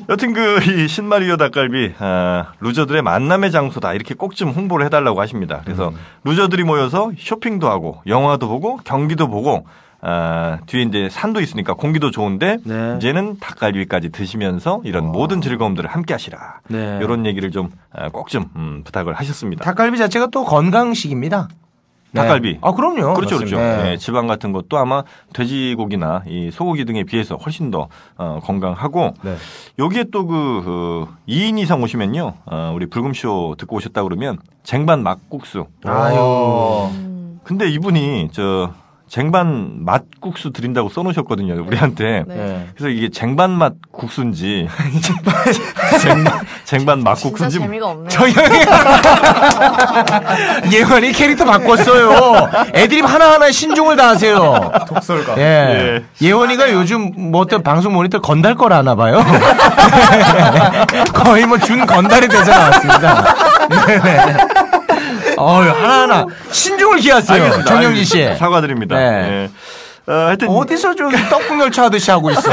[0.09, 5.63] 여튼 그 이 신마리오 닭갈비 아, 루저들의 만남의 장소다 이렇게 꼭 좀 홍보를 해달라고 하십니다.
[5.65, 5.93] 그래서
[6.25, 9.67] 루저들이 모여서 쇼핑도 하고 영화도 보고 경기도 보고
[10.03, 12.95] 아, 뒤에 이제 산도 있으니까 공기도 좋은데 네.
[12.99, 16.61] 이제는 닭갈비까지 드시면서 이런 모든 즐거움들을 함께 하시라.
[16.69, 17.01] 네.
[17.03, 17.71] 이런 얘기를 좀
[18.13, 19.65] 꼭좀 부탁을 하셨습니다.
[19.65, 21.49] 닭갈비 자체가 또 건강식입니다.
[22.17, 22.23] 네.
[22.23, 22.59] 닭갈비.
[22.63, 23.15] 아, 그럼요.
[23.15, 23.57] 그렇죠, 맞습니다.
[23.57, 23.83] 그렇죠.
[23.83, 23.91] 네.
[23.91, 25.03] 네, 지방 같은 것도 아마
[25.33, 29.37] 돼지고기나 이 소고기 등에 비해서 훨씬 더 어, 건강하고 네.
[29.79, 35.67] 여기에 또그 2인 이상 오시면요, 어, 우리 불금쇼 듣고 오셨다 그러면 쟁반 막국수.
[35.85, 36.91] 아유.
[37.45, 38.73] 근데 이분이 저
[39.09, 42.25] 쟁반 맛국수 드린다고 써놓으셨거든요, 우리한테.
[42.27, 42.67] 네.
[42.75, 44.67] 그래서 이게 쟁반 맛 국수인지
[46.01, 48.35] 쟁반, 쟁반 맛국수인지 재미가 형이
[50.75, 52.51] 예원이 캐릭터 바꿨어요.
[52.75, 54.73] 애드립 하나하나 신중을 다하세요.
[54.89, 55.39] 독설가.
[55.39, 56.03] 예.
[56.21, 59.25] 예 원이가 요즘 뭐 어떤 방송 모니터 건달 걸 아나 봐요.
[61.15, 63.35] 거의 뭐 준 건달이 돼서 나왔습니다.
[65.39, 67.43] 어유 하나하나 신중을 기하세요.
[67.43, 67.75] 알겠습니다.
[67.75, 68.35] 정영진 씨.
[68.37, 68.97] 사과드립니다.
[68.97, 69.05] 네.
[70.09, 70.13] 예.
[70.13, 72.43] 어, 하여튼 어디서 저기 떡국 열차 하듯이 하고 있어.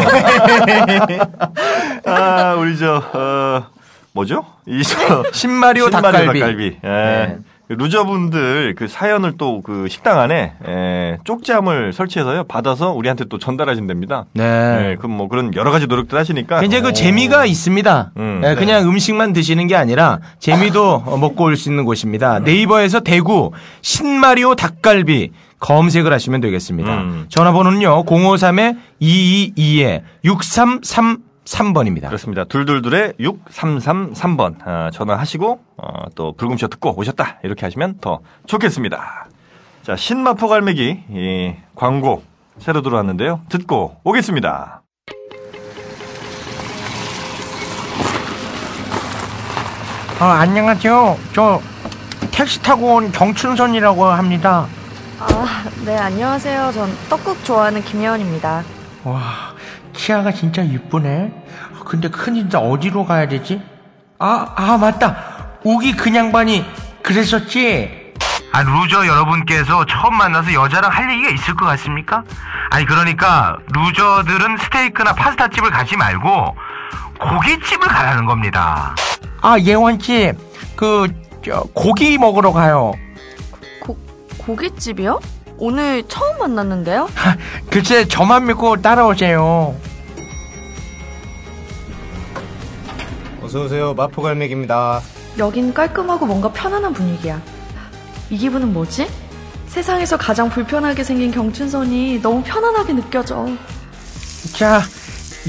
[2.05, 3.65] 아, 우리 저, 어,
[4.11, 4.45] 뭐죠?
[4.65, 6.39] 이, 저, 신마리오 닭갈비.
[6.83, 6.87] 예.
[6.87, 7.37] 네.
[7.75, 14.25] 그 루저분들 그 사연을 또 그 식당 안에 에, 쪽잠을 설치해서요 받아서 우리한테 또 전달하신답니다.
[14.33, 14.43] 네.
[14.91, 18.11] 예, 그럼 뭐 그런 여러 가지 노력들 하시니까 이제 그 재미가 있습니다.
[18.17, 18.41] 음.
[18.43, 22.39] 예, 그냥 음식만 드시는 게 아니라 재미도 어, 먹고 올 수 있는 곳입니다.
[22.39, 26.93] 네이버에서 대구 신마리오 닭갈비 검색을 하시면 되겠습니다.
[26.97, 27.25] 음.
[27.29, 30.01] 전화번호는요 053에 222에
[31.45, 32.07] 6333번입니다.
[32.07, 32.43] 그렇습니다.
[32.45, 39.27] 둘둘둘의 6333번 아, 전화하시고 어, 또 불금쇼 듣고 오셨다 이렇게 하시면 더 좋겠습니다.
[39.83, 42.23] 자 신마포 갈매기 이 광고
[42.57, 43.41] 새로 들어왔는데요.
[43.49, 44.81] 듣고 오겠습니다.
[50.21, 51.17] 어, 안녕하세요.
[51.33, 51.59] 저
[52.31, 54.67] 택시 타고 온 정춘선이라고 합니다.
[55.19, 56.71] 아, 네, 안녕하세요.
[56.71, 58.63] 전 떡국 좋아하는 김예원입니다.
[59.03, 59.52] 와,
[59.93, 61.31] 치아가 진짜 이쁘네.
[61.85, 63.61] 근데 큰일인데 어디로 가야 되지?
[64.19, 65.15] 아, 아, 맞다.
[65.63, 66.65] 우기 그 양반이
[67.01, 68.13] 그랬었지?
[68.51, 72.23] 아, 루저 여러분께서 처음 만나서 여자랑 할 얘기가 있을 것 같습니까?
[72.69, 76.55] 아니, 그러니까, 루저들은 스테이크나 파스타집을 가지 말고,
[77.19, 78.95] 고깃집을 가라는 겁니다.
[79.41, 80.33] 아, 예원씨,
[80.75, 81.07] 그,
[81.43, 82.93] 저, 고기 먹으러 가요.
[83.81, 83.97] 고,
[84.37, 85.19] 고깃집이요?
[85.57, 87.07] 오늘 처음 만났는데요?
[87.69, 89.75] 글쎄, 저만 믿고 따라오세요.
[93.41, 93.93] 어서 오세요.
[93.93, 95.01] 마포갈매기입니다.
[95.37, 97.41] 여긴 깔끔하고 뭔가 편안한 분위기야.
[98.29, 99.07] 이 기분은 뭐지?
[99.67, 103.47] 세상에서 가장 불편하게 생긴 경춘선이 너무 편안하게 느껴져.
[104.53, 104.81] 자,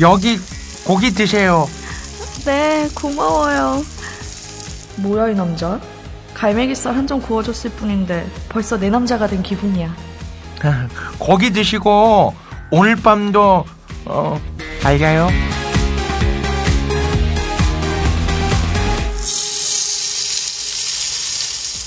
[0.00, 0.38] 여기
[0.86, 1.68] 고기 드세요.
[2.44, 3.82] 네, 고마워요.
[4.96, 5.80] 뭐야, 이 남자?
[6.34, 9.94] 갈매기살 한 점 구워줬을 뿐인데 벌써 내 남자가 된 기분이야.
[11.18, 12.34] 고기 드시고,
[12.70, 13.64] 오늘 밤도,
[14.06, 14.40] 어,
[14.80, 15.28] 잘 가요.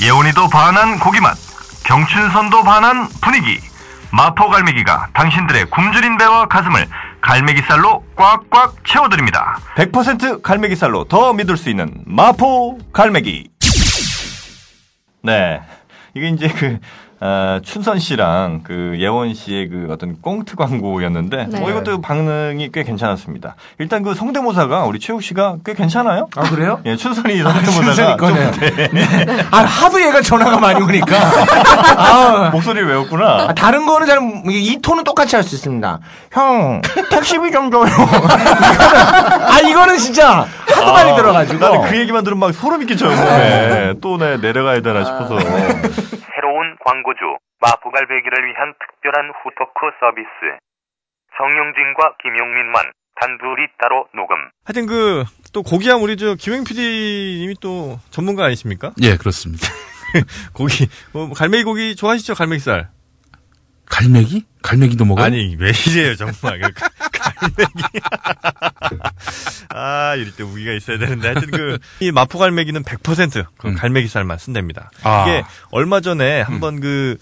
[0.02, 1.36] 예원이도 반한 고기맛,
[1.86, 3.60] 경춘선도 반한 분위기.
[4.12, 6.88] 마포 갈매기가 당신들의 굶주린 배와 가슴을
[7.22, 9.60] 갈매기살로 꽉꽉 채워드립니다.
[9.76, 13.50] 100% 갈매기살로 더 믿을 수 있는 마포 갈매기.
[15.28, 15.60] 네.
[16.14, 16.80] 이게 이제 그,
[17.20, 21.60] 아, 춘선 씨랑 그 예원 씨의 그 어떤 꽁트 광고였는데 네.
[21.60, 23.56] 뭐 이것도 반응이 꽤 괜찮았습니다.
[23.80, 26.28] 일단 그 성대모사가 우리 최욱 씨가 꽤 괜찮아요.
[26.36, 26.80] 아 그래요?
[26.86, 28.52] 예, 춘선이 성대모사가 거네.
[28.52, 28.60] 좀
[28.94, 29.10] 네.
[29.50, 31.16] 아 하도 얘가 전화가 많이 오니까
[31.98, 33.48] 아, 목소리를 외웠구나.
[33.50, 34.20] 아, 다른 거는 잘,
[34.52, 36.00] 이 톤은 똑같이 할 수 있습니다.
[36.34, 37.86] 형, 택시비 좀 줘요.
[37.88, 41.60] 아, 이거는 진짜 하도 많이 들어가지고.
[41.66, 43.10] 나는 그 얘기만 들으면 막 소름이 끼쳐요.
[43.16, 43.94] 몸에.
[44.02, 45.40] 또 내, 내려가야 되나 싶어서.
[45.40, 50.28] 새로운 광고 주 마포갈배기를 위한 특별한 후토크 서비스
[51.38, 58.46] 정용진과 김용민만 단둘이 따로 녹음 하여튼 그, 또 고기함 우리 저 김행 PD님이 또 전문가
[58.46, 58.94] 아니십니까?
[59.02, 59.68] 예, 그렇습니다.
[60.54, 62.36] 고기, 뭐, 갈매기 고기 좋아하시죠?
[62.36, 62.90] 갈매기살.
[63.90, 64.44] 갈매기?
[64.62, 65.26] 갈매기도 먹어요?
[65.26, 66.60] 아니, 왜 이래요, 정말.
[66.60, 67.84] 그 가- 갈매기.
[69.70, 71.28] 아, 이럴 때 우기가 있어야 되는데.
[71.30, 73.76] 하여튼 그, 이 마포 갈매기는 100%그 음.
[73.76, 74.92] 갈매기 살만 쓴답니다.
[75.04, 75.26] 아.
[75.28, 77.18] 이게 얼마 전에 한번 그,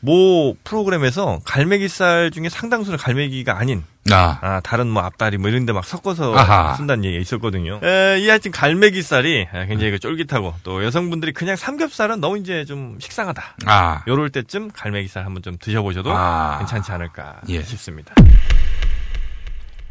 [0.00, 5.64] 모 프로그램에서 갈매기 살 중에 상당수는 갈매기가 아닌 아, 아, 다른 뭐 앞다리 뭐 이런
[5.64, 6.74] 데 막 섞어서 아하.
[6.74, 7.78] 쓴다는 얘기가 있었거든요.
[7.84, 13.42] 에, 이 하여튼 갈매기살이 굉장히 그 쫄깃하고 또 여성분들이 그냥 삼겹살은 너무 이제 좀 식상하다.
[13.66, 16.58] 아, 요럴 때쯤 갈매기살 한번 좀 드셔보셔도 아.
[16.58, 17.62] 괜찮지 않을까 예.
[17.62, 18.12] 싶습니다.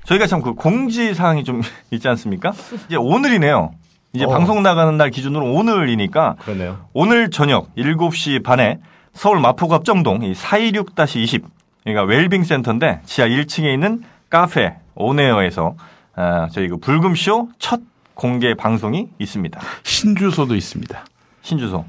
[0.06, 2.52] 저희가 참 그 공지 사항이 좀 있지 않습니까?
[2.88, 3.71] 이제 오늘이네요.
[4.13, 4.28] 이제 어.
[4.30, 6.86] 방송 나가는 날 기준으로 오늘이니까 그러네요.
[6.93, 8.80] 오늘 저녁 7시 반에
[9.13, 11.43] 서울 마포구 합정동 이426-20
[11.83, 15.75] 그러니까 웰빙 센터인데 지하 1층에 있는 카페 오네어에서
[16.15, 17.81] 아, 저희 그 불금쇼 첫
[18.13, 19.59] 공개 방송이 있습니다.
[19.83, 21.05] 신주소도 있습니다.
[21.41, 21.85] 신주소.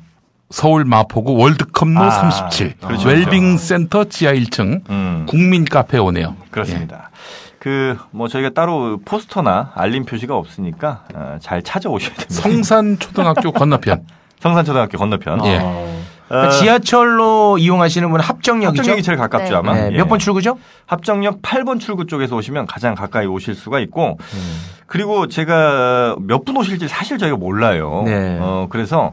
[0.51, 2.75] 서울 마포구 월드컵로 아, 37.
[2.79, 5.27] 그렇죠, 웰빙 센터 지하 1층 음.
[5.29, 6.37] 국민 카페 오네요.
[6.51, 7.11] 그렇습니다.
[7.59, 12.35] 그뭐 저희가 따로 포스터나 알림 표시가 없으니까 어, 잘 찾아오셔야 됩니다.
[12.35, 14.05] 성산 초등학교 건너편.
[14.41, 15.45] 성산 초등학교 건너편.
[15.47, 15.59] 예.
[15.63, 16.02] 어,
[16.33, 18.81] 그러니까 지하철로 이용하시는 분은 합정역이죠.
[18.81, 19.55] 합정역이 제일 가깝죠 네.
[19.55, 19.75] 아마.
[19.75, 19.97] 네, 예.
[19.99, 20.59] 몇번 출구죠?
[20.87, 24.61] 합정역 8번 출구 쪽에서 오시면 가장 가까이 오실 수가 있고 음.
[24.87, 28.03] 그리고 제가 몇 분 오실지 사실 저희가 몰라요.
[28.05, 28.39] 네.
[28.41, 29.13] 어, 그래서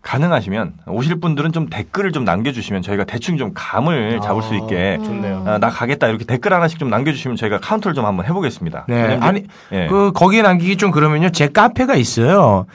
[0.00, 5.42] 가능하시면 오실 분들은 좀 댓글을 좀 남겨주시면 저희가 대충 좀 감을 잡을 수 있게 좋네요.
[5.46, 8.86] 아, 나 가겠다 이렇게 댓글 하나씩 좀 남겨주시면 저희가 카운터를 좀 한번 해보겠습니다.
[8.88, 9.18] 네.
[9.20, 9.86] 아니, 예.
[9.88, 11.30] 그, 거기에 남기기 좀 그러면요.
[11.30, 12.66] 제 카페가 있어요.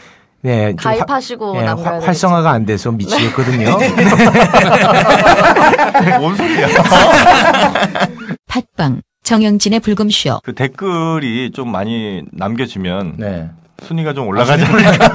[0.43, 0.67] 네.
[0.71, 3.77] 좀 가입하시고 화- 예, 남겨야 화- 활성화가 안 돼서 미치겠거든요.
[6.19, 6.67] 뭔 소리야?
[8.47, 13.49] 팟빵 정영진의 불금쇼 그 댓글이 좀 많이 남겨지면 네.
[13.81, 15.11] 순위가 좀 올라가지 않을까.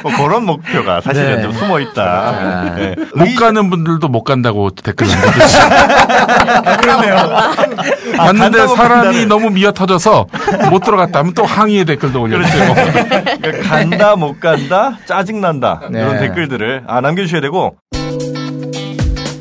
[0.02, 1.42] 뭐 그런 목표가 사실은 네.
[1.42, 2.74] 좀 숨어 있다.
[2.76, 2.94] 네.
[3.16, 5.58] 못 가는 분들도 못 간다고 댓글 남겨주시죠.
[6.80, 7.10] 갔는데
[8.18, 9.26] 아, 간다고 사람이.
[9.26, 10.26] 너무 미어 터져서
[10.70, 12.74] 못 들어갔다 하면 또 항의의 댓글도 올려주세요.
[13.40, 16.00] 그러니까 간다 못 간다 짜증 난다 네.
[16.00, 18.18] 이런 댓글들을 아 남겨주셔야 되고 오후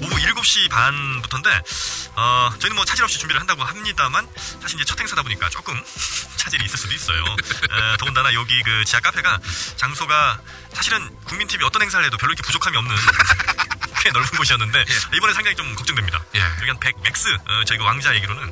[0.08, 1.50] 7시 반부터인데
[2.20, 4.28] 어, 저희는 뭐 차질 없이 준비를 한다고 합니다만
[4.62, 5.74] 사실 이제 첫 행사다 보니까 조금
[6.36, 7.24] 차질이 있을 수도 있어요.
[7.24, 9.40] 에, 더군다나 여기 그 지하 카페가
[9.78, 10.42] 장소가
[10.74, 12.94] 사실은 국민TV 어떤 행사를 해도 별로 이렇게 부족함이 없는
[14.04, 16.22] 꽤 넓은 곳이었는데 이번에 상당히 좀 걱정됩니다.
[16.60, 18.52] 여기 한 100, max 어, 저희가 왕자 얘기로는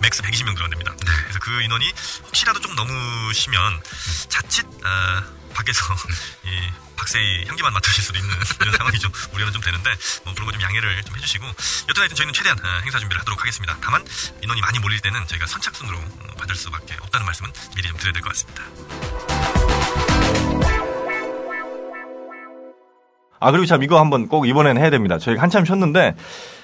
[0.00, 0.94] max 120명 들어간답니다.
[1.22, 1.90] 그래서 그 인원이
[2.24, 3.82] 혹시라도 좀 넘으시면
[4.28, 5.22] 자칫 어,
[5.56, 5.80] 밖에서
[6.44, 6.48] 이
[6.96, 9.90] 박세희 향기만 맡으실 수도 있는 이런 상황이 좀 우려는 좀 되는데
[10.24, 13.38] 뭐 그런 거 좀 양해를 좀 해주시고 여튼 하여튼 저희는 최대한 어, 행사 준비를 하도록
[13.40, 13.76] 하겠습니다.
[13.82, 14.04] 다만
[14.42, 18.22] 인원이 많이 몰릴 때는 저희가 선착순으로 어, 받을 수밖에 없다는 말씀은 미리 좀 드려야 될
[18.22, 18.62] 것 같습니다.
[23.38, 25.18] 아 그리고 참 이거 한번 꼭 이번에는 해야 됩니다.
[25.18, 26.16] 저희가 한참 쉬었는데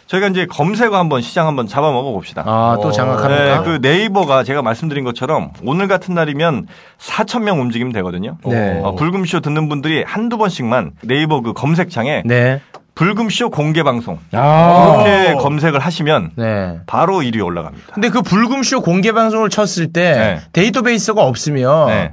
[0.07, 2.43] 저희가 이제 검색어 한번 시장 한번 잡아먹어 봅시다.
[2.47, 3.62] 아, 또 장악합니까?
[3.62, 6.67] 네, 그 네이버가 제가 말씀드린 것처럼 오늘 같은 날이면
[6.99, 8.37] 4천 명 움직이면 되거든요.
[8.45, 8.81] 네.
[8.83, 12.61] 어, 불금쇼 듣는 분들이 한두 번씩만 네이버 그 검색창에 네.
[12.95, 15.03] 불금쇼 공개 방송 아.
[15.07, 16.79] 이렇게 검색을 하시면 네.
[16.87, 17.95] 바로 1위 올라갑니다.
[17.95, 20.41] 근데 그 불금쇼 공개 방송을 쳤을 때 네.
[20.53, 22.12] 데이터베이스가 없으면 네.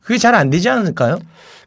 [0.00, 1.18] 그게 잘 안 되지 않을까요?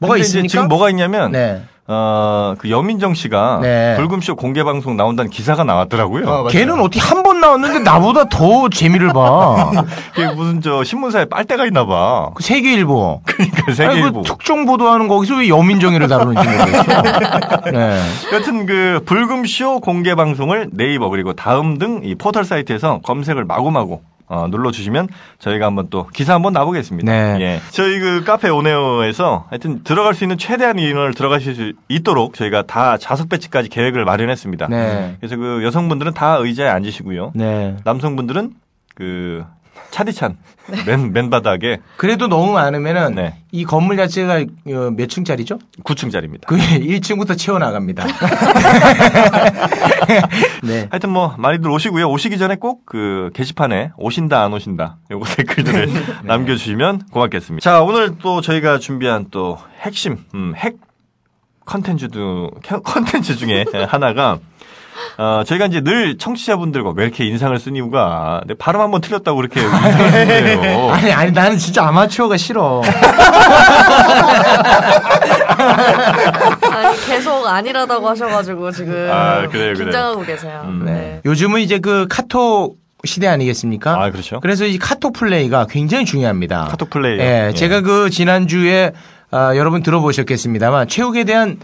[0.01, 0.49] 뭐가 있습니까?
[0.49, 1.61] 지금 뭐가 있냐면 네.
[1.91, 3.95] 어, 그 여민정 씨가 네.
[3.97, 6.45] 불금쇼 공개 방송 나온다는 기사가 나왔더라고요.
[6.51, 9.71] 걔는 어떻게 한 번 나왔는데 나보다 더 재미를 봐.
[10.13, 12.29] 그게 무슨 저 신문사에 빨대가 있나 봐.
[12.35, 13.21] 그 세계일보.
[13.25, 14.21] 그러니까 세계일보.
[14.21, 17.01] 그 특종 보도하는 거기서 왜 여민정이를 다루는지 모르겠어.
[17.73, 17.99] 네.
[18.33, 24.47] 여튼 그 불금쇼 공개 방송을 네이버 그리고 다음 등 이 포털 사이트에서 검색을 마구마구 어,
[24.47, 27.11] 눌러주시면 저희가 한번 또 기사 한번 나보겠습니다.
[27.11, 27.37] 네.
[27.41, 27.61] 예.
[27.71, 32.97] 저희 그 카페 오네오에서 하여튼 들어갈 수 있는 최대한 인원을 들어가실 수 있도록 저희가 다
[32.97, 34.67] 좌석 배치까지 계획을 마련했습니다.
[34.69, 35.15] 네.
[35.19, 37.31] 그래서 그 여성분들은 다 의자에 앉으시고요.
[37.33, 37.75] 네.
[37.83, 38.51] 남성분들은
[38.93, 39.43] 그
[39.91, 40.37] 차디찬
[40.85, 43.35] 맨, 맨바닥에 그래도 너무 많으면은 네.
[43.51, 45.59] 이 건물 자체가 어, 몇 층짜리죠?
[45.83, 46.45] 9층짜리입니다.
[46.45, 48.05] 그 1층부터 채워 나갑니다.
[50.63, 50.87] 네.
[50.91, 52.09] 하여튼 뭐 많이들 오시고요.
[52.09, 56.01] 오시기 전에 꼭 그 게시판에 오신다 안 오신다 요거 댓글들을 네.
[56.23, 57.63] 남겨주시면 고맙겠습니다.
[57.63, 60.77] 자 오늘 또 저희가 준비한 또 핵심 음, 핵
[61.65, 62.49] 컨텐츠 중
[62.83, 64.39] 컨텐츠 중에 하나가
[65.17, 69.61] 어, 저희가 이제 늘 청취자분들과 왜 이렇게 인상을 쓴 이유가 내 발음 한번 틀렸다고 그렇게
[69.61, 70.67] 인상을.
[70.91, 72.81] 아니 아니 나는 진짜 아마추어가 싫어.
[76.71, 79.73] 아니 계속 아니라다고 하셔가지고 지금 아, 그래요, 그래요.
[79.75, 80.61] 긴장하고 계세요.
[80.65, 80.83] 음.
[80.85, 81.21] 네.
[81.25, 84.01] 요즘은 이제 그 카톡 시대 아니겠습니까?
[84.01, 84.39] 아 그렇죠.
[84.41, 86.65] 그래서 이 카톡 플레이가 굉장히 중요합니다.
[86.69, 87.19] 카톡 플레이.
[87.19, 88.91] 예, 제가 그 지난주에
[89.31, 91.57] 아, 여러분 들어보셨겠습니다만 체육에 대한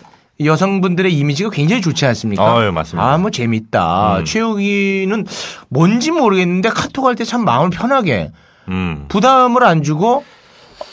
[0.44, 2.44] 여성분들의 이미지가 굉장히 좋지 않습니까?
[2.44, 3.08] 아, 예, 맞습니다.
[3.14, 4.18] 아, 뭐 재밌다.
[4.20, 4.26] 음.
[4.26, 5.26] 체육이는
[5.70, 8.32] 뭔지 모르겠는데 카톡 할 때 참 마음을 편하게
[8.68, 9.06] 음.
[9.08, 10.24] 부담을 안 주고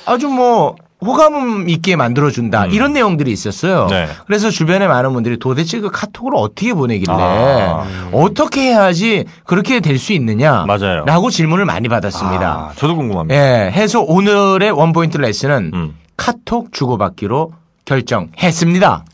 [0.06, 3.84] 아주 뭐 호감 있게 만들어준다 이런 내용들이 있었어요.
[3.84, 3.88] 음.
[3.88, 4.06] 네.
[4.26, 7.84] 그래서 주변에 많은 분들이 도대체 그 카톡을 어떻게 보내길래 아.
[8.12, 11.04] 어떻게 해야지 그렇게 될 수 있느냐 맞아요.
[11.04, 12.46] 라고 질문을 많이 받았습니다.
[12.48, 13.34] 아, 저도 궁금합니다.
[13.34, 15.96] 예, 해서 오늘의 원포인트 레슨은 음.
[16.16, 17.52] 카톡 주고받기로
[17.84, 19.04] 결정했습니다.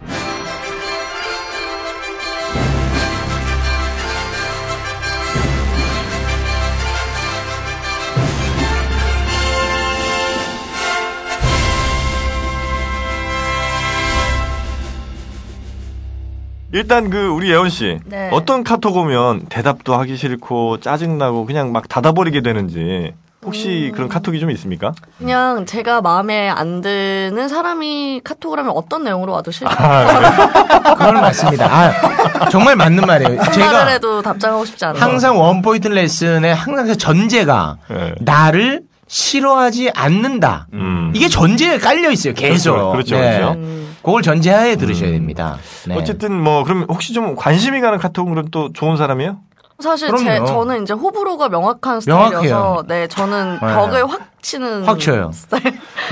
[16.79, 18.31] 일단 그 우리 예원 씨 네.
[18.33, 23.15] 어떤 카톡 오면 대답도 하기 싫고 짜증 나고 그냥 막 닫아버리게 되는지
[23.45, 24.93] 혹시 그런 카톡이 좀 있습니까?
[25.19, 29.75] 그냥 제가 마음에 안 드는 사람이 카톡을 하면 어떤 내용으로 와도 싫어요.
[30.97, 31.67] 그건 맞습니다.
[31.67, 33.43] 아, 정말 맞는 말이에요.
[33.53, 35.03] 제가 해도 답장하고 싶지 않아요.
[35.03, 38.15] 항상 원포인트 레슨의 항상 그 전제가 네.
[38.21, 40.69] 나를 싫어하지 않는다.
[40.75, 41.13] 음.
[41.15, 42.35] 이게 전제에 깔려 있어요.
[42.35, 42.73] 계속.
[42.73, 43.39] 그렇죠, 그렇죠, 네.
[43.39, 43.53] 그렇죠.
[43.59, 43.97] 음.
[44.03, 45.57] 그걸 전제하에 들으셔야 됩니다.
[45.87, 45.97] 네.
[45.97, 49.39] 어쨌든 뭐 그럼 혹시 좀 관심이 가는 카톡은 그럼 또 좋은 사람이에요?
[49.81, 50.47] 사실 제, 그럼요.
[50.47, 52.01] 저는 이제 호불호가 명확한.
[52.01, 53.75] 스타일이어서 네 저는 네.
[53.75, 55.31] 벽을 확 치는 확 쳐요.
[55.33, 55.63] 스타일.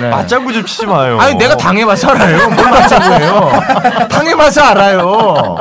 [0.00, 0.08] 네.
[0.10, 1.18] 맞장구 좀 치지 마요.
[1.20, 2.48] 아니 내가 당해봐서 알아요.
[2.50, 3.50] 뭘 맞자고요.
[4.08, 5.56] 당해봐서 알아요.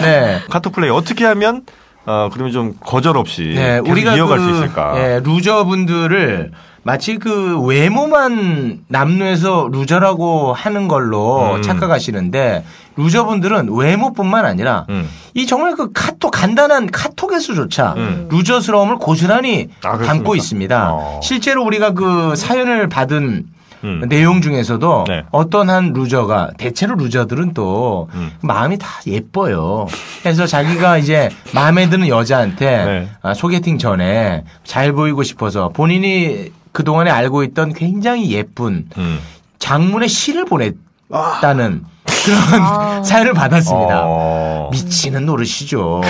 [0.00, 0.40] 네.
[0.50, 1.62] 카톡 플레이 어떻게 하면
[2.06, 4.94] 어 그러면 좀 거절 없이 네, 우리가 이어갈 그, 수 있을까?
[4.96, 6.52] 예, 루저분들을
[6.84, 11.62] 마치 그 외모만 남루해서 루저라고 하는 걸로 음.
[11.62, 12.64] 착각하시는데
[12.94, 15.08] 루저분들은 외모뿐만 아니라 음.
[15.34, 18.28] 이 정말 그 카톡 간단한 카톡에서조차 음.
[18.30, 19.98] 루저스러움을 고스란히 아?
[19.98, 20.90] 담고 있습니다.
[20.92, 21.20] 어.
[21.24, 23.46] 실제로 우리가 그 사연을 받은
[23.86, 24.08] 음.
[24.08, 25.22] 내용 중에서도 네.
[25.30, 28.32] 어떤 한 루저가 대체로 루저들은 또 음.
[28.40, 29.86] 마음이 다 예뻐요.
[30.22, 33.08] 그래서 자기가 이제 마음에 드는 여자한테 네.
[33.22, 39.18] 아, 소개팅 전에 잘 보이고 싶어서 본인이 그동안에 알고 있던 굉장히 예쁜 음.
[39.58, 41.84] 장문의 시를 보냈다는
[42.24, 44.02] 그런 사연을 받았습니다.
[44.04, 44.68] 어.
[44.72, 46.02] 미치는 노릇이죠.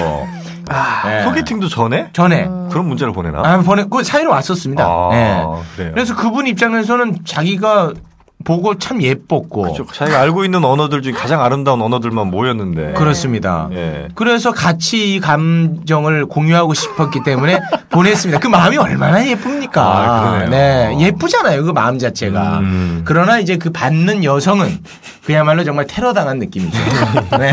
[0.69, 1.23] 아, 네.
[1.25, 3.41] 소개팅도 전에 전에 그런 문자를 보내나?
[3.45, 4.85] 아, 보냈고 사연이 왔었습니다.
[4.85, 5.45] 아, 네.
[5.77, 5.91] 그래요.
[5.95, 7.93] 그래서 그분 입장에서는 자기가
[8.45, 9.87] 보고 참 예뻤고 그렇죠.
[9.87, 12.93] 자기가 알고 있는 언어들 중에 가장 아름다운 언어들만 모였는데.
[12.93, 13.69] 그렇습니다.
[13.73, 14.09] 예.
[14.15, 17.59] 그래서 같이 이 감정을 공유하고 싶었기 때문에
[17.97, 18.41] 보냈습니다.
[18.41, 19.83] 그 마음이 얼마나 예쁩니까?
[19.83, 20.45] 아.
[20.51, 21.65] 네, 예쁘잖아요.
[21.65, 22.59] 그 마음 자체가.
[22.59, 23.03] 음.
[23.07, 24.81] 그러나 이제 그 받는 여성은
[25.25, 26.79] 그야말로 정말 테러 당한 느낌이죠.
[27.41, 27.51] 네.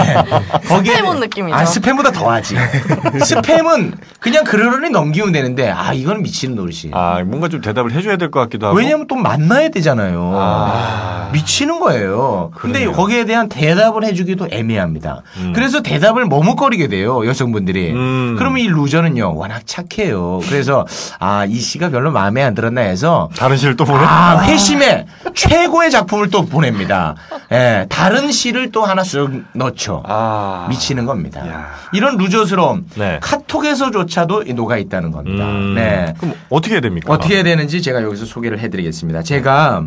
[0.68, 1.56] 거기에 스팸 온 느낌이죠.
[1.56, 2.56] 아, 스팸보다 더하지.
[2.56, 6.92] 스팸은 그냥 그러려니 넘기면 되는데 아, 이건 미치는 노릇이.
[6.92, 8.78] 아, 뭔가 좀 대답을 해줘야 될 것 같기도 하고.
[8.78, 10.34] 왜냐면 또 만나야 되잖아요.
[10.36, 11.30] 아.
[11.34, 12.52] 미치는 거예요.
[12.56, 12.92] 근데 그러네요.
[12.98, 15.22] 거기에 대한 대답을 해주기도 애매합니다.
[15.38, 15.54] 음.
[15.56, 17.92] 그래서 대답을 머뭇거리게 돼요, 여성분들이.
[17.92, 18.36] 음.
[18.38, 20.33] 그러면 이 루저는요, 워낙 착해요.
[20.48, 20.86] 그래서,
[21.20, 24.04] 아, 이 씨가 별로 마음에 안 들었나 해서, 다른 시를 또 보내?
[24.04, 27.16] 아, 회심의 최고의 작품을 또 보냅니다.
[27.52, 30.02] 예, 다른 시를 또 하나 쓱 넣죠.
[30.06, 30.68] 아.
[30.70, 31.48] 미치는 겁니다.
[31.48, 31.68] 야.
[31.94, 33.20] 이런 루저스러움, 네.
[33.22, 35.44] 카톡에서조차도 녹아 있다는 겁니다.
[35.46, 35.76] 음.
[35.76, 36.14] 네.
[36.20, 37.12] 그럼 어떻게 해야 됩니까?
[37.14, 39.24] 어떻게 해야 되는지 제가 여기서 소개를 해드리겠습니다.
[39.24, 39.84] 제가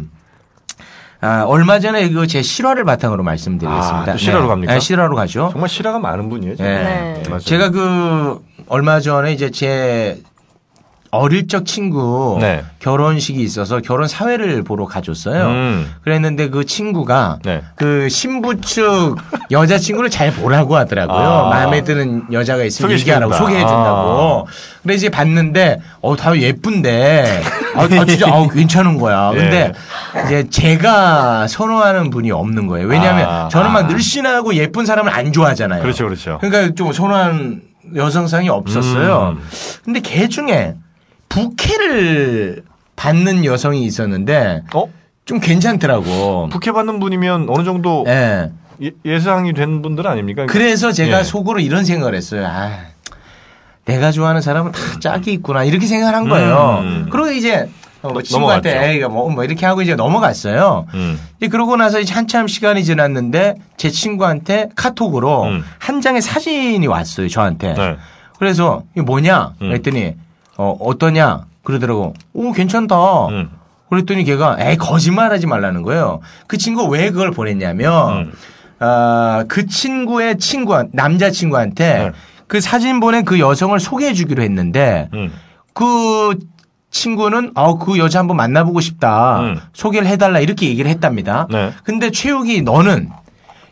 [1.22, 4.02] 아, 얼마 전에 그 제 실화를 바탕으로 말씀드리겠습니다.
[4.02, 4.74] 아, 또 실화로 갑니까?
[4.74, 5.48] 네, 실화로 가죠.
[5.50, 6.56] 정말 실화가 많은 분이에요.
[6.56, 7.22] 네.
[7.26, 7.38] 네.
[7.38, 10.20] 제가 그 얼마 전에 이제 제
[11.16, 12.64] 어릴 적 친구 네.
[12.80, 15.46] 결혼식이 있어서 결혼 사회를 보러 가줬어요.
[15.46, 15.94] 음.
[16.02, 17.62] 그랬는데 그 친구가 네.
[17.74, 19.16] 그 신부 측
[19.50, 21.16] 여자 친구를 잘 보라고 하더라고요.
[21.16, 21.48] 아.
[21.50, 23.66] 마음에 드는 여자가 있으면 얘기하라고 소개시켜준다.
[23.66, 24.46] 소개해준다고.
[24.82, 27.42] 그래 이제 봤는데 어다 예쁜데
[27.74, 29.32] 아, 아, 진짜 아우 괜찮은 거야.
[29.34, 29.36] 예.
[29.38, 29.72] 근데
[30.24, 32.86] 이제 제가 선호하는 분이 없는 거예요.
[32.86, 33.48] 왜냐하면 아.
[33.48, 33.88] 저는 막 아.
[33.88, 35.82] 늘씬하고 예쁜 사람을 안 좋아하잖아요.
[35.82, 36.38] 그렇죠, 그렇죠.
[36.40, 37.62] 그러니까 좀 선호하는
[37.94, 39.36] 여성상이 없었어요.
[39.38, 39.48] 음.
[39.84, 40.74] 근데 걔 중에
[41.36, 42.62] 부케를
[42.96, 44.84] 받는 여성이 있었는데 어?
[45.26, 46.48] 좀 괜찮더라고.
[46.50, 48.50] 부케 받는 분이면 어느 정도 예.
[49.04, 50.46] 예, 상이 된 분들 아닙니까?
[50.46, 51.22] 그러니까 그래서 제가 예.
[51.24, 52.46] 속으로 이런 생각을 했어요.
[52.46, 52.70] 아,
[53.84, 55.64] 내가 좋아하는 사람은 다 짝이 있구나.
[55.64, 56.78] 이렇게 생각을 한 거예요.
[56.82, 57.08] 음.
[57.10, 57.68] 그리고 이제
[58.02, 58.92] 어, 넘- 친구한테.
[58.94, 60.86] 에이, 뭐, 뭐 이렇게 하고 이제 넘어갔어요.
[60.94, 61.20] 음.
[61.38, 65.64] 이제 그러고 나서 이제 한참 시간이 지났는데 제 친구한테 카톡으로 음.
[65.78, 67.28] 한 장의 사진이 왔어요.
[67.28, 67.74] 저한테.
[67.74, 67.96] 네.
[68.38, 69.54] 그래서 이게 뭐냐?
[69.60, 69.68] 음.
[69.68, 70.14] 그랬더니
[70.58, 71.46] 어, 어떠냐?
[71.62, 72.14] 그러더라고.
[72.32, 73.26] 오, 괜찮다.
[73.28, 73.50] 음.
[73.90, 76.20] 그랬더니 걔가 에이 거짓말 하지 말라는 거예요.
[76.46, 78.32] 그 친구 왜 그걸 보냈냐면 음.
[78.78, 82.12] 아, 그 친구의 친구 남자 친구한테 네.
[82.46, 85.32] 그 사진 보낸 그 여성을 소개해 주기로 했는데 음.
[85.72, 86.38] 그
[86.90, 89.40] 친구는 어, 그 여자 한번 만나보고 싶다.
[89.40, 89.60] 음.
[89.72, 91.46] 소개를 해달라 이렇게 얘기를 했답니다.
[91.50, 91.72] 네.
[91.84, 93.10] 근데 최욱이 너는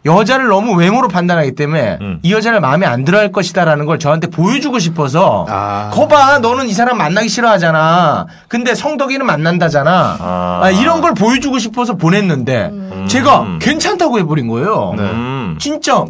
[0.04, 2.18] 여자를 너무 외모로 판단하기 때문에 음.
[2.22, 5.90] 이 여자를 마음에 안 들어 할 것이다라는 걸 저한테 보여주고 싶어서 아.
[5.94, 8.26] 거봐 너는 이 사람 만나기 싫어하잖아.
[8.48, 10.16] 근데 성덕이는 만난다잖아.
[10.20, 10.60] 아.
[10.62, 12.70] 아, 이런 걸 보여주고 싶어서 보냈는데
[13.08, 14.94] 제가 괜찮다고 해버린 거예요.
[14.98, 15.56] 음.
[15.58, 16.04] 진짜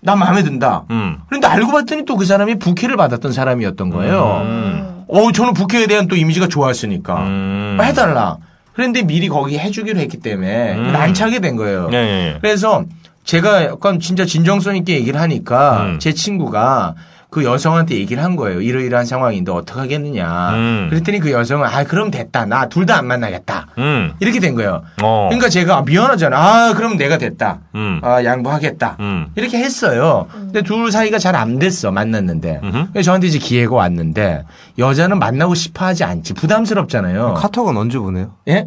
[0.00, 0.84] 나 마음에 든다.
[0.90, 1.18] 음.
[1.28, 4.42] 그런데 알고 봤더니 또 그 사람이 부케를 받았던 사람이었던 거예요.
[4.44, 5.04] 음.
[5.08, 7.78] 어, 저는 부케에 대한 또 이미지가 좋았으니까 음.
[7.82, 8.36] 해달라.
[8.74, 10.92] 그런데 미리 거기 해주기로 했기 때문에 음.
[10.92, 11.88] 난처하게 된 거예요.
[11.92, 12.38] 예, 예, 예.
[12.40, 12.84] 그래서
[13.30, 15.98] 제가 약간 진짜 진정성 있게 얘기를 하니까 음.
[16.00, 16.96] 제 친구가
[17.30, 18.60] 그 여성한테 얘기를 한 거예요.
[18.60, 20.50] 이러이러한 상황인데 어떡하겠느냐.
[20.54, 20.86] 음.
[20.90, 22.44] 그랬더니 그 여성은 아 그럼 됐다.
[22.46, 23.68] 나 둘 다 안 만나겠다.
[23.78, 24.14] 음.
[24.18, 24.82] 이렇게 된 거예요.
[25.00, 25.28] 어.
[25.30, 26.36] 그러니까 제가 미안하잖아.
[26.36, 27.60] 아 그럼 내가 됐다.
[27.76, 28.00] 음.
[28.02, 28.96] 아 양보하겠다.
[28.98, 29.28] 음.
[29.36, 30.26] 이렇게 했어요.
[30.32, 31.92] 근데 둘 사이가 잘 안 됐어.
[31.92, 32.60] 만났는데.
[32.92, 34.42] 그래서 저한테 이제 기회가 왔는데
[34.76, 36.34] 여자는 만나고 싶어 하지 않지.
[36.34, 37.34] 부담스럽잖아요.
[37.34, 38.32] 카톡은 언제 보내요?
[38.48, 38.66] 예?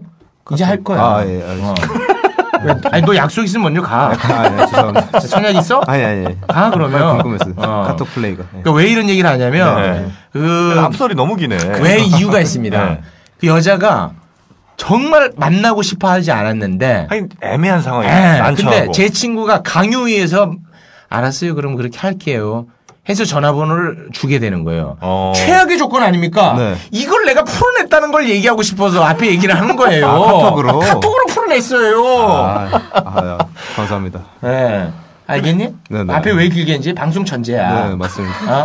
[0.53, 1.01] 이제 할 거야.
[1.01, 1.69] 아, 예, 알겠습니다.
[2.11, 2.12] 어.
[2.63, 4.11] 왜, 아니 너 약속 있으면 먼저 가.
[4.11, 5.19] 아, 네, 죄송합니다.
[5.21, 5.81] 선약 있어?
[5.87, 6.37] 아니, 아니.
[6.47, 7.53] 아 그러면 궁금했어요.
[7.57, 7.83] 어.
[7.87, 8.43] 카톡 플레이가.
[8.43, 8.47] 예.
[8.61, 10.07] 그러니까 왜 이런 얘기를 하냐면 네.
[10.31, 11.57] 그 앞설이 너무 기네.
[11.81, 12.85] 왜 이유가 있습니다.
[12.85, 13.01] 네.
[13.39, 14.11] 그 여자가
[14.77, 18.55] 정말 만나고 싶어 하지 않았는데 하긴 애매한 상황이 예, 난처하고.
[18.77, 20.53] 근데 제 친구가 강요위에서
[21.09, 21.55] 알았어요.
[21.55, 22.65] 그럼 그렇게 할게요.
[23.09, 24.95] 해서 전화번호를 주게 되는 거예요.
[25.01, 25.33] 어.
[25.35, 26.55] 최악의 조건 아닙니까?
[26.57, 26.75] 네.
[26.91, 30.07] 이걸 내가 풀어냈다는 걸 얘기하고 싶어서 앞에 얘기를 하는 거예요.
[30.07, 30.79] 아, 카톡으로?
[30.79, 32.05] 카톡으로 풀어냈어요.
[32.07, 33.37] 아, 아,
[33.75, 34.21] 감사합니다.
[34.41, 34.89] 네.
[35.25, 35.73] 알겠니?
[35.89, 36.13] 네, 네.
[36.13, 36.93] 앞에 왜 길게 했지?
[36.93, 37.87] 방송 천재야.
[37.89, 38.35] 네, 맞습니다.
[38.59, 38.63] 어?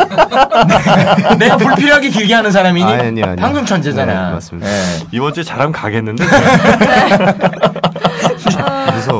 [0.66, 1.36] 네.
[1.36, 2.84] 내가 불필요하게 길게 하는 사람이니?
[2.84, 3.36] 아니, 아니, 아니.
[3.40, 4.12] 방송 천재잖아.
[4.28, 4.68] 네, 맞습니다.
[4.68, 5.06] 네.
[5.12, 6.24] 이번 주에 잘하면 가겠는데.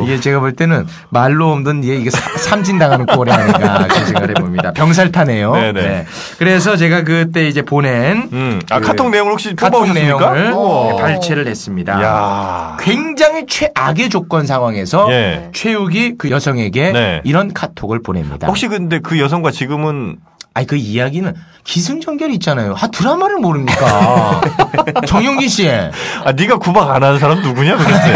[0.09, 4.73] 이게 제가 볼 때는 말로 없는 얘 이게 사- 삼진당하는 꼴이 아닌가 그런 생각을 해봅니다.
[4.73, 5.53] 병살타네요.
[5.53, 5.73] 네네.
[5.83, 6.07] 네.
[6.39, 8.61] 그래서 제가 그때 이제 보낸 음.
[8.71, 9.93] 아, 그 카톡 내용을 혹시 카톡?
[9.93, 10.93] 내용을 우와.
[10.95, 12.03] 네, 발췌를 했습니다.
[12.03, 15.51] 야 굉장히 최악의 조건 상황에서 예.
[15.53, 17.21] 최욱이 그 여성에게 네.
[17.25, 18.47] 이런 카톡을 보냅니다.
[18.47, 20.17] 혹시 근데 그 여성과 지금은
[20.59, 22.75] 아니 그 이야기는 기승전결이 있잖아요.
[22.77, 24.41] 아 드라마를 모릅니까?
[25.07, 25.71] 정영진 씨.
[25.71, 28.13] 아 네가 구박 안 하는 사람 누구냐 도대체?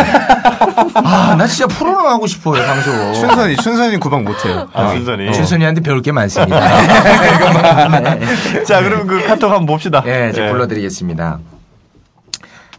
[1.04, 3.14] 아나 진짜 프로랑 하고 싶어요 방송.
[3.14, 4.68] 춘선이, 춘선이 구박 못해요.
[4.72, 5.32] 아, 순전히.
[5.32, 6.58] 춘순이한테 배울 게 많습니다.
[8.00, 8.64] 네.
[8.64, 10.02] 자, 그럼 그 카톡 한번 봅시다.
[10.04, 10.50] 예, 제가 예.
[10.50, 11.38] 불러드리겠습니다.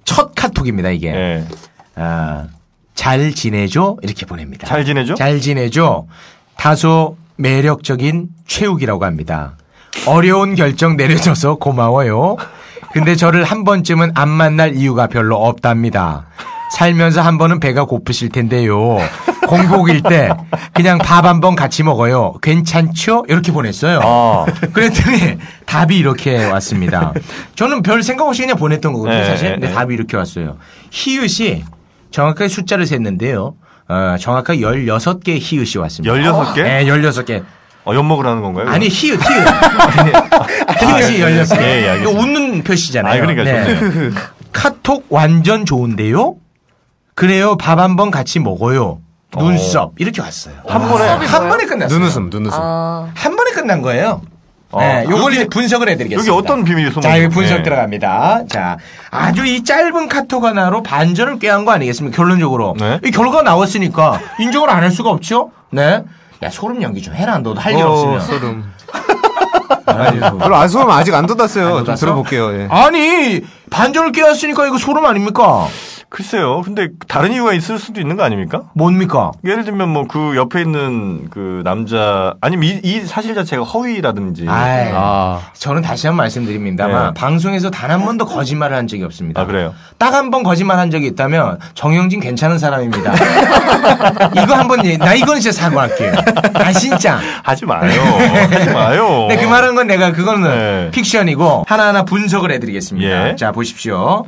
[0.04, 1.08] 첫 카톡입니다 이게.
[1.08, 1.46] 예.
[1.96, 2.48] 아,
[2.96, 3.98] 잘 지내죠?
[4.02, 4.68] 이렇게 보냅니다.
[4.68, 5.16] 잘 지내죠?
[5.16, 6.08] 잘 지내죠?
[6.58, 9.58] 다소 매력적인 최욱이라고 합니다.
[10.08, 12.38] 어려운 결정 내려줘서 고마워요.
[12.94, 16.26] 근데 저를 한 번쯤은 안 만날 이유가 별로 없답니다.
[16.78, 18.98] 살면서 한 번은 배가 고프실 텐데요.
[19.48, 20.30] 공복일 때
[20.74, 22.34] 그냥 밥 한 번 같이 먹어요.
[22.42, 23.26] 괜찮죠?
[23.28, 24.00] 이렇게 보냈어요.
[24.02, 24.46] 아.
[24.72, 27.14] 그랬더니 답이 이렇게 왔습니다.
[27.56, 29.48] 저는 별 생각 없이 그냥 보냈던 거거든요, 네, 사실.
[29.50, 29.74] 네, 근데 네.
[29.74, 30.58] 답이 이렇게 왔어요.
[30.92, 31.64] 히읗이
[32.10, 33.56] 정확하게 숫자를 셌는데요.
[33.88, 36.14] 어, 정확하게 16개의 히읗이 왔습니다.
[36.16, 36.64] 16개?
[36.64, 37.44] 네, 16개.
[37.86, 38.70] 어, 엿먹으러 하는 건가요?
[38.70, 39.48] 아니, 히읗, 히읗.
[39.48, 41.62] 아, 히읗이 예, 16개.
[41.62, 42.12] 예, 예, 이거.
[42.12, 43.22] 웃는 표시잖아요.
[43.22, 44.12] 아, 그러니까 좋네요.
[44.54, 46.36] 카톡 완전 좋은데요?
[47.16, 49.00] 그래요, 밥 한번 같이 먹어요.
[49.38, 49.94] 눈썹.
[49.98, 50.54] 이렇게 왔어요.
[50.68, 51.98] 한 번에 한 번에 끝났어요.
[52.00, 52.60] 눈웃음, 눈웃음.
[52.62, 54.22] 한 번에 끝난 거예요.
[54.74, 54.80] 어.
[54.82, 56.32] 네, 요걸 이제 분석을 해드리겠습니다.
[56.34, 57.34] 여기 어떤 비밀이 숨어 자, 여기?
[57.34, 57.64] 분석 네.
[57.64, 58.42] 들어갑니다.
[58.50, 58.78] 자,
[59.12, 62.16] 아주 이 짧은 카톡 하나로 반전을 꾀한 거 아니겠습니까?
[62.18, 62.76] 결론적으로.
[62.80, 63.00] 네.
[63.06, 65.52] 이 결과가 나왔으니까 인정을 안 할 수가 없죠?
[65.72, 66.04] 네.
[66.42, 67.38] 야, 소름 연기 좀 해라.
[67.38, 68.20] 너도 할일 어, 없으면.
[68.22, 68.74] 소름.
[69.86, 71.68] 아니, 별로 안 소름 아직 안 돋았어요.
[71.68, 72.00] 안 좀 돋았어?
[72.06, 72.54] 들어볼게요.
[72.62, 72.68] 예.
[72.70, 75.68] 아니, 반전을 꾀었으니까 이거 소름 아닙니까?
[76.14, 76.62] 글쎄요.
[76.62, 78.66] 근데 다른 이유가 있을 수도 있는 거 아닙니까?
[78.76, 79.32] 뭡니까?
[79.44, 84.46] 예를 들면 뭐 그 옆에 있는 그 남자 아니면 이, 이 사실 자체가 허위라든지.
[84.48, 87.20] 아이, 아, 저는 다시 한 번 말씀드립니다만 네.
[87.20, 89.42] 방송에서 단 한 번도 거짓말을 한 적이 없습니다.
[89.42, 89.74] 아, 그래요?
[89.98, 93.14] 딱 한 번 거짓말 한 적이 있다면 정영진 괜찮은 사람입니다.
[94.44, 96.14] 이거 한 번 나 이거는 진짜 사과할게요.
[96.54, 97.20] 아 진짜.
[97.44, 97.90] 하지 마요.
[98.52, 99.26] 하지 마요.
[99.34, 100.92] 네, 그 말한 건 내가 그거는 네.
[100.92, 103.30] 픽션이고 하나하나 분석을 해드리겠습니다.
[103.32, 103.36] 예.
[103.36, 104.26] 자 보십시오.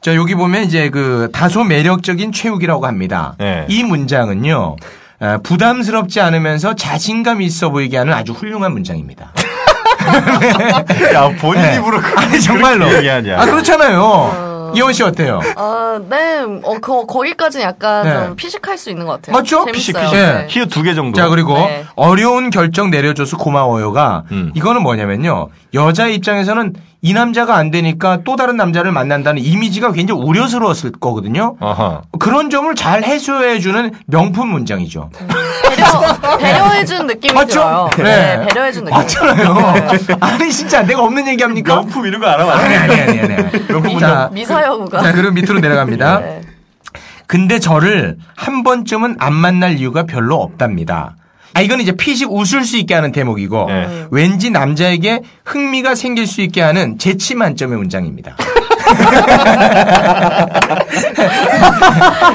[0.00, 3.34] 자 여기 보면 이제 그 다소 매력적인 최욱이라고 합니다.
[3.38, 3.66] 네.
[3.68, 4.76] 이 문장은요.
[5.18, 9.32] 아, 부담스럽지 않으면서 자신감 있어 보이게 하는 아주 훌륭한 문장입니다.
[11.14, 11.76] 야, 본인 네.
[11.76, 12.92] 입으로 그- 아니 정말로.
[12.94, 13.40] 얘기하냐.
[13.40, 14.72] 아 그렇잖아요.
[14.76, 15.40] 이원 씨 어때요?
[15.56, 16.42] 아, 네.
[16.62, 18.26] 어, 거, 거기까지는 약간 네.
[18.26, 19.36] 좀 피식할 수 있는 것 같아요.
[19.38, 19.64] 맞죠?
[19.64, 20.14] 피식, 피식.
[20.14, 20.46] 네.
[20.50, 21.18] 키우 두개 정도.
[21.18, 21.84] 자 그리고 네.
[21.94, 24.52] 어려운 결정 내려줘서 고마워요가 음.
[24.54, 26.74] 이거는 뭐냐면요 여자 입장에서는
[27.06, 31.54] 이 남자가 안 되니까 또 다른 남자를 만난다는 이미지가 굉장히 우려스러웠을 거거든요.
[31.60, 32.02] 아하.
[32.18, 35.10] 그런 점을 잘 해소해주는 명품 문장이죠.
[35.76, 37.52] 배려, 배려해준 느낌이 맞죠?
[37.52, 37.90] 들어요.
[37.98, 38.02] 네.
[38.38, 38.46] 네.
[38.48, 38.98] 배려해준 느낌.
[38.98, 39.54] 맞잖아요.
[40.18, 41.76] 아니 진짜 내가 없는 얘기합니까?
[41.76, 42.50] 명품 이런 거 알아?
[42.58, 43.66] 아니 아니 아니 아니.
[43.68, 45.00] 명품 자, 미사여구가.
[45.00, 46.18] 자 그럼 밑으로 내려갑니다.
[46.18, 46.40] 네.
[47.28, 51.14] 근데 저를 한 번쯤은 안 만날 이유가 별로 없답니다.
[51.56, 54.06] 아, 이건 이제 피식 웃을 수 있게 하는 대목이고, 네.
[54.10, 58.36] 왠지 남자에게 흥미가 생길 수 있게 하는 재치 만점의 문장입니다.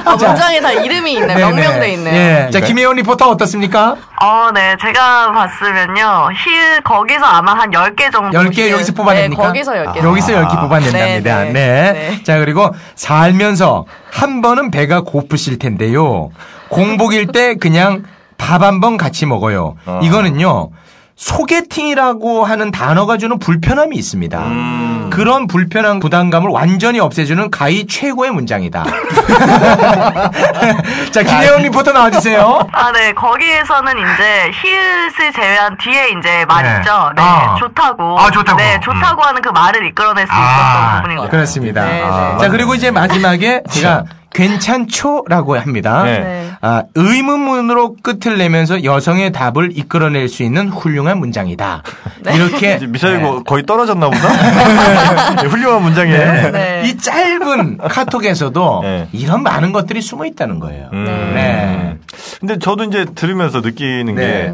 [0.05, 1.35] 아, 문장에 다 이름이 있네.
[1.35, 2.47] 명명돼 있네.
[2.47, 2.49] 예.
[2.51, 3.95] 자, 김혜원 리포터 어떻습니까?
[4.23, 4.75] 어, 네.
[4.81, 6.29] 제가 봤으면요.
[6.43, 8.35] 힐, 거기서 아마 한 10개 정도.
[8.39, 8.71] 10개 힐.
[8.71, 9.39] 여기서 뽑아냅니까?
[9.39, 10.03] 네, 거기서 10개.
[10.03, 11.43] 여기서 10개 뽑아낸답니다.
[11.43, 11.93] 네, 네, 네.
[11.93, 12.23] 네.
[12.23, 16.31] 자, 그리고 살면서 한 번은 배가 고프실 텐데요.
[16.69, 18.01] 공복일 때 그냥
[18.41, 19.75] 밥 한 번 같이 먹어요.
[19.85, 19.99] 어.
[20.03, 20.71] 이거는요.
[21.15, 24.39] 소개팅이라고 하는 단어가 주는 불편함이 있습니다.
[24.39, 25.09] 음.
[25.13, 28.83] 그런 불편한 부담감을 완전히 없애주는 가히 최고의 문장이다.
[31.11, 32.67] 자, 김혜원 리포터 나와주세요.
[32.71, 33.11] 아, 네.
[33.13, 36.77] 거기에서는 이제 힐을 제외한 뒤에 이제 말 네.
[36.79, 37.11] 있죠.
[37.15, 37.21] 네.
[37.21, 37.55] 아.
[37.59, 38.19] 좋다고.
[38.19, 38.57] 아, 좋다고.
[38.57, 38.79] 네.
[38.81, 41.31] 좋다고 하는 그 말을 이끌어낼 수 있었던 부분인 것 같아요.
[41.37, 41.85] 그렇습니다.
[41.85, 42.33] 네, 아.
[42.33, 42.37] 네.
[42.45, 44.03] 자, 그리고 이제 마지막에 제가
[44.33, 46.03] 괜찮죠라고 합니다.
[46.03, 46.49] 네.
[46.61, 51.83] 아, 의문문으로 끝을 내면서 여성의 답을 이끌어낼 수 있는 훌륭한 문장이다.
[52.33, 55.41] 이렇게 이제 미사일 거의 떨어졌나 보다?
[55.41, 56.51] 네, 훌륭한 문장이에요.
[56.51, 56.83] 네.
[56.85, 59.07] 이 짧은 카톡에서도 네.
[59.11, 60.89] 이런 많은 것들이 숨어 있다는 거예요.
[60.93, 61.31] 음.
[61.35, 61.97] 네.
[62.39, 64.53] 근데 저도 이제 들으면서 느끼는 네.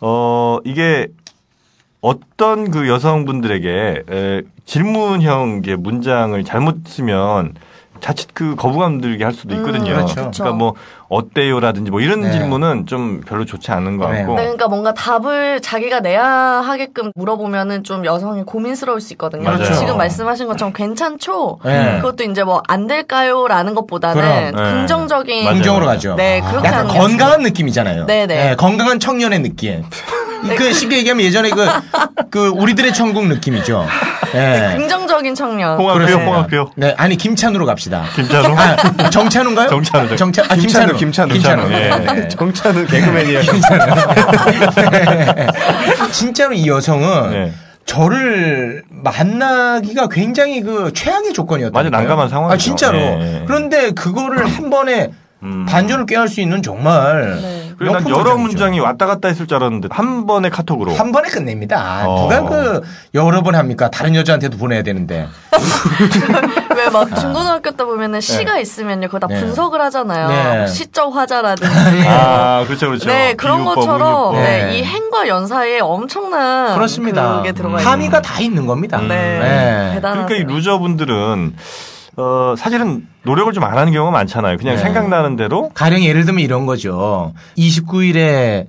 [0.00, 1.08] 어, 이게
[2.00, 7.54] 어떤 그 여성분들에게 에, 질문형 의 문장을 잘못 쓰면
[8.00, 9.90] 자칫 그 거부감 들게 할 수도 있거든요.
[9.92, 10.30] 음, 그렇죠.
[10.30, 10.74] 그러니까 뭐
[11.08, 12.32] 어때요라든지 뭐 이런 네.
[12.32, 14.18] 질문은 좀 별로 좋지 않은 것 네.
[14.18, 14.34] 같고.
[14.34, 19.44] 네, 그러니까 뭔가 답을 자기가 내야 하게끔 물어보면은 좀 여성이 고민스러울 수 있거든요.
[19.44, 19.72] 맞아요.
[19.74, 21.58] 지금 말씀하신 것처럼 괜찮죠?
[21.64, 21.96] 네.
[22.00, 24.72] 그것도 이제 뭐 안 될까요?라는 것보다는 그럼, 네.
[24.72, 25.48] 긍정적인.
[25.52, 26.14] 긍정으로 가죠.
[26.16, 28.04] 네, 그렇게 약간 건강한 느낌이잖아요.
[28.06, 28.54] 네 네.
[28.56, 29.84] 건강한 청년의 느낌.
[30.56, 31.66] 그 쉽게 얘기하면 예전에 그,
[32.30, 33.86] 그 우리들의 천국 느낌이죠.
[34.32, 34.74] 네.
[34.76, 35.76] 긍정적인 청년.
[35.78, 36.30] 홍학표, 그렇습니다.
[36.30, 36.70] 홍학표.
[36.76, 38.04] 네, 아니 김찬우로 갑시다.
[38.14, 38.54] 김찬우?
[38.56, 39.68] 아, 정찬우인가요?
[39.68, 41.68] 정찬우, 정찬, 아, 김찬우, 김찬우, 김찬우.
[41.68, 41.72] 김찬우.
[41.72, 42.14] 예.
[42.14, 42.28] 네.
[42.28, 43.40] 정찬우 개그맨이야.
[44.90, 45.46] 네.
[46.12, 47.52] 진짜로 이 여성은 네.
[47.86, 51.72] 저를 만나기가 굉장히 그 최악의 조건이었다.
[51.72, 52.54] 맞아, 난감한 상황이죠.
[52.54, 52.98] 아, 진짜로.
[52.98, 53.44] 예.
[53.46, 55.10] 그런데 그거를 한 번에
[55.42, 55.66] 음.
[55.68, 57.72] 반전을 꾀할 수 있는 정말 네.
[57.78, 58.38] 그리고 난 여러 문장이죠.
[58.38, 60.94] 문장이 왔다 갔다 했을 줄 알았는데 한 번에 카톡으로.
[60.94, 62.04] 한 번에 끝냅니다.
[62.08, 62.22] 어.
[62.22, 62.82] 누가 그
[63.14, 63.88] 여러 번 합니까?
[63.90, 65.28] 다른 여자한테도 보내야 되는데.
[66.76, 69.38] 왜 막 중고등학교 때 보면은 시가 있으면요, 그거 다 네.
[69.40, 70.28] 분석을 하잖아요.
[70.28, 70.66] 네.
[70.68, 72.02] 시적 화자라든지.
[72.06, 73.08] 아, 그렇죠, 그렇죠.
[73.08, 74.34] 네, 그런 비유법, 것처럼 의유법.
[74.36, 74.78] 네, 네.
[74.78, 77.36] 이 행과 연사에 엄청난 그렇습니다.
[77.38, 77.92] 그게 들어가 있는.
[77.92, 78.98] 함의가 다 있는 겁니다.
[79.00, 79.90] 네, 네.
[79.94, 80.26] 대단하죠.
[80.26, 81.54] 그러니까 이 루저분들은
[82.18, 84.56] 어, 사실은 노력을 좀 안 하는 경우가 많잖아요.
[84.56, 84.82] 그냥 네.
[84.82, 87.32] 생각나는 대로 가령 예를 들면 이런 거죠.
[87.56, 88.66] 29일에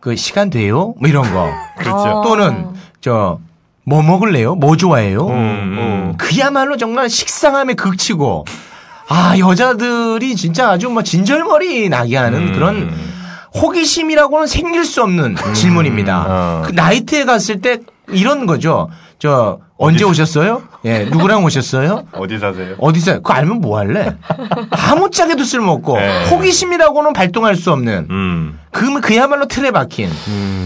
[0.00, 0.94] 그 시간 돼요?
[0.98, 1.50] 뭐 이런 거.
[1.78, 2.20] 그렇죠.
[2.20, 2.22] 아.
[2.22, 2.68] 또는
[3.00, 3.38] 저
[3.88, 4.56] 뭐 먹을래요?
[4.56, 5.28] 뭐 좋아해요?
[5.28, 6.14] 음, 음.
[6.18, 8.44] 그야말로 정말 식상함에 극치고
[9.08, 12.52] 아 여자들이 진짜 아주 뭐 진절머리 나게 하는 음.
[12.52, 12.92] 그런
[13.54, 16.24] 호기심이라고는 생길 수 없는 질문입니다.
[16.28, 16.62] 어.
[16.66, 17.78] 그 나이트에 갔을 때
[18.08, 18.90] 이런 거죠.
[19.20, 20.62] 저 언제 오셨어요?
[20.86, 22.04] 예, 누구랑 오셨어요?
[22.12, 22.76] 어디 사세요?
[22.78, 24.14] 어디서 그거 알면 뭐 할래?
[24.70, 26.24] 아무짝에도 쓸모없고 네.
[26.30, 28.58] 호기심이라고는 발동할 수 없는 음.
[28.70, 30.08] 그 그야말로 틀에 박힌.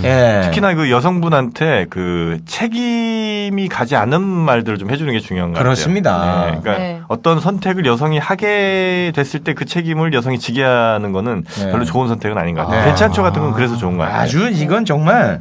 [0.05, 0.41] 예.
[0.45, 5.65] 특히나 그 여성분한테 그 책임이 가지 않는 말들을 좀 해주는 게 중요한 것 같아요.
[5.65, 6.45] 그렇습니다.
[6.51, 7.01] 네, 그러니까 네.
[7.09, 11.71] 어떤 선택을 여성이 하게 됐을 때 그 책임을 여성이 지게 하는 거는 네.
[11.73, 12.83] 별로 좋은 선택은 아닌 것 같아요.
[12.83, 12.85] 아.
[12.87, 14.21] 괜찮죠 같은 건 그래서 좋은 거 같아요.
[14.21, 15.41] 아주 이건 정말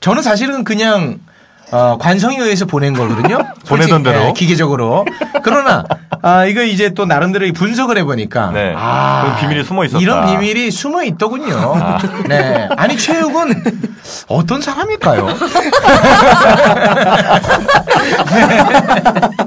[0.00, 1.18] 저는 사실은 그냥
[1.70, 3.38] 어, 관성에 의해서 보낸 거거든요.
[3.66, 4.26] 보내던 대로.
[4.28, 5.04] 예, 기계적으로.
[5.42, 5.84] 그러나
[6.22, 8.72] 아, 이거 이제 또 나름대로 분석을 해보니까 네.
[8.76, 10.00] 아, 비밀이 숨어 있었다.
[10.00, 11.76] 이런 비밀이 숨어 있더군요.
[12.28, 12.68] 네.
[12.76, 13.62] 아니 최욱은
[14.28, 15.28] 어떤 사람일까요?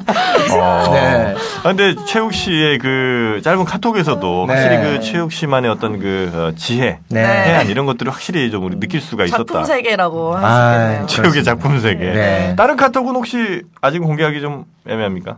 [0.60, 0.93] 어.
[0.93, 1.36] 네.
[1.64, 4.53] 아, 근데 최욱 씨의 그 짧은 카톡에서도 네.
[4.53, 7.24] 확실히 그 최욱 씨만의 어떤 그 어, 지혜, 네.
[7.24, 9.43] 해안 이런 것들을 확실히 좀 우리 느낄 수가 있었다.
[9.45, 11.05] 작품 세계라고 할수 아, 있겠네요.
[11.08, 12.05] 최욱의 작품 세계.
[12.12, 12.55] 네.
[12.58, 15.38] 다른 카톡은 혹시 아직 공개하기 좀 애매합니까?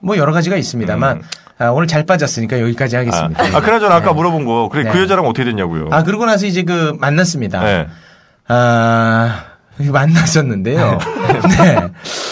[0.00, 1.22] 뭐 여러 가지가 있습니다만
[1.58, 3.42] 아, 오늘 잘 빠졌으니까 여기까지 하겠습니다.
[3.42, 4.90] 아, 아, 그나저나 아까 물어본 거, 그래, 네.
[4.90, 5.88] 그 여자랑 어떻게 됐냐고요?
[5.90, 7.64] 아, 그러고 나서 이제 그 만났습니다.
[7.64, 7.86] 네.
[8.46, 9.44] 아,
[9.78, 10.98] 만났었는데요.
[11.58, 11.88] 네.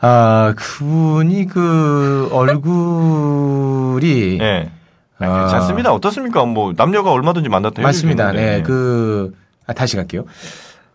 [0.00, 3.98] 아, 그분이 그 얼굴이
[4.38, 4.70] 네.
[5.18, 5.92] 아, 괜찮습니다.
[5.92, 6.44] 어떻습니까?
[6.46, 8.32] 뭐, 남녀가 얼마든지 만났다 맞습니다.
[8.32, 9.34] 네, 그
[9.66, 10.24] 아, 다시 갈게요.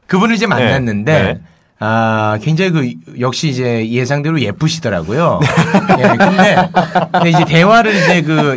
[0.08, 1.42] 그분을 이제 만났는데 네.
[1.78, 5.42] 아, 굉장히 그 역시 이제 예상대로 예쁘시더라고요.
[6.00, 6.70] 예, 근데,
[7.12, 8.56] 근데 이제 대화를 이제 그,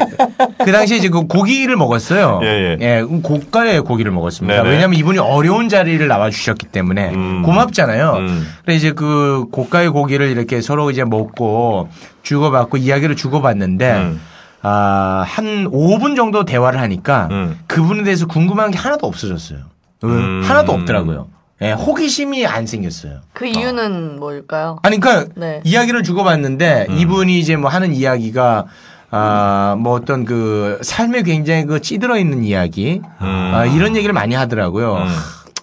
[0.65, 2.41] 그 당시에 이제 그 고기를 먹었어요.
[2.45, 3.01] 예, 예.
[3.01, 4.63] 음, 고가의 고기를 먹었습니다.
[4.63, 4.71] 네네.
[4.71, 7.43] 왜냐면 이분이 어려운 자리를 나와주셨기 때문에 음.
[7.43, 8.13] 고맙잖아요.
[8.19, 8.49] 음.
[8.65, 11.89] 그래 이제 그 고가의 고기를 이렇게 서로 이제 먹고
[12.23, 14.21] 주고받고 이야기를 주고받는데 음.
[14.63, 17.59] 아, 한 5분 정도 대화를 하니까 음.
[17.67, 19.59] 그분에 대해서 궁금한 게 하나도 없어졌어요.
[20.05, 20.43] 음.
[20.45, 21.27] 하나도 없더라고요.
[21.61, 23.21] 예, 호기심이 안 생겼어요.
[23.33, 24.79] 그 이유는 뭘까요?
[24.83, 25.61] 아니, 그러니까 네.
[25.65, 26.99] 이야기를 주고받는데 음.
[26.99, 28.67] 이분이 이제 뭐 하는 이야기가
[29.11, 33.51] 아, 뭐 어떤 그 삶에 굉장히 그 찌들어 있는 이야기 음.
[33.55, 34.97] 아, 이런 얘기를 많이 하더라고요.
[34.99, 35.09] 음.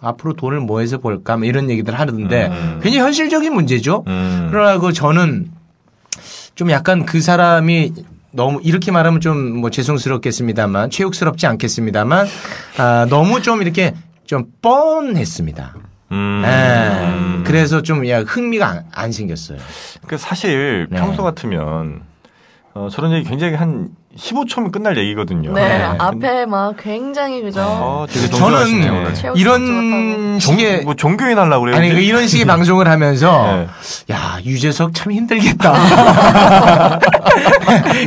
[0.01, 2.79] 앞으로 돈을 뭐 해서 벌까 뭐 이런 얘기들 하는데 음.
[2.83, 4.03] 굉장히 현실적인 문제죠.
[4.07, 4.47] 음.
[4.51, 5.49] 그러나 그 저는
[6.55, 7.93] 좀 약간 그 사람이
[8.31, 12.27] 너무 이렇게 말하면 좀 뭐 죄송스럽겠습니다만 체육스럽지 않겠습니다만
[12.77, 13.93] 아, 너무 좀 이렇게
[14.25, 15.75] 좀 뻔했습니다.
[16.11, 16.43] 음.
[16.45, 17.43] 예.
[17.45, 19.57] 그래서 좀 야, 흥미가 안, 안 생겼어요.
[20.07, 20.99] 그 사실 네.
[20.99, 22.01] 평소 같으면
[22.77, 25.53] 어, 저런 얘기 굉장히 한 15초면 끝날 얘기거든요.
[25.53, 25.83] 네, 네.
[25.97, 27.61] 앞에 막 굉장히 그죠.
[27.61, 29.13] 어, 되게 정중하시네요, 저는.
[29.13, 31.77] 체육 이런 종, 식의 뭐 종교인 하려고 그래요.
[31.77, 34.13] 아니 그 이런 식의 방송을 하면서 네.
[34.13, 35.73] 야 유재석 참 힘들겠다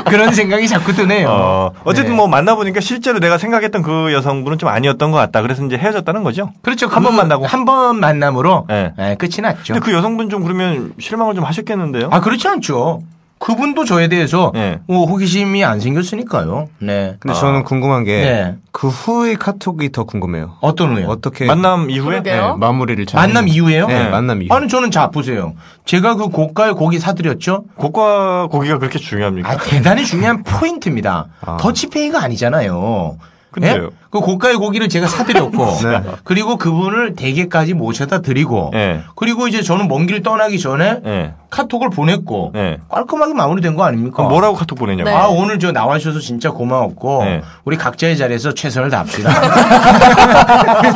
[0.05, 1.29] 그런 생각이 자꾸 드네요.
[1.31, 2.17] 어, 어쨌든 네.
[2.17, 5.41] 뭐 만나보니까 실제로 내가 생각했던 그 여성분은 좀 아니었던 것 같다.
[5.41, 6.53] 그래서 이제 헤어졌다는 거죠.
[6.61, 6.89] 그렇죠.
[6.89, 7.47] 한번 만나고.
[7.47, 8.93] 한 번 만남으로 네.
[8.99, 9.75] 네, 끝이 났죠.
[9.75, 12.09] 근데 그 여성분 좀 그러면 실망을 좀 하셨겠는데요?
[12.13, 13.01] 아 그렇지 않죠.
[13.39, 14.81] 그분도 저에 대해서 네.
[14.87, 16.69] 뭐 호기심이 안 생겼으니까요.
[16.81, 17.17] 네.
[17.21, 18.57] 근데 저는 궁금한 게 네.
[18.73, 20.57] 그 후의 카톡이 더 궁금해요.
[20.61, 21.07] 어떤 후요?
[21.09, 22.23] 어떻게 만남 이후에?
[22.23, 23.49] 네, 마무리를 잘 만남.
[23.49, 23.87] 이후에요?
[23.87, 24.55] 네, 만남 이후.
[24.55, 25.55] 아니 저는 자 보세요.
[25.85, 27.65] 제가 그 고가의 고기 사드렸죠.
[27.77, 29.51] 고가 고기가 그렇게 중요합니까?
[29.51, 31.27] 아 대단히 중요한 포인트입니다.
[31.41, 31.57] 아.
[31.59, 33.19] 더치페이가 아니잖아요.
[33.61, 33.85] 근데요.
[33.85, 33.89] 예?
[34.11, 36.03] 그 고가의 고기를 제가 사드렸고 네.
[36.25, 39.03] 그리고 그분을 댁에까지 모셔다 드리고 예.
[39.17, 41.35] 그리고 이제 저는 먼 길 떠나기 전에 예.
[41.51, 42.79] 카톡을 보냈고 예.
[42.89, 44.17] 깔끔하게 마무리된 거 아닙니까?
[44.17, 45.11] 그럼 뭐라고 카톡 보내냐고.
[45.11, 45.15] 네.
[45.15, 47.43] 아 오늘 저 나와주셔서 진짜 고마웠고 네.
[47.65, 49.31] 우리 각자의 자리에서 최선을 다합시다.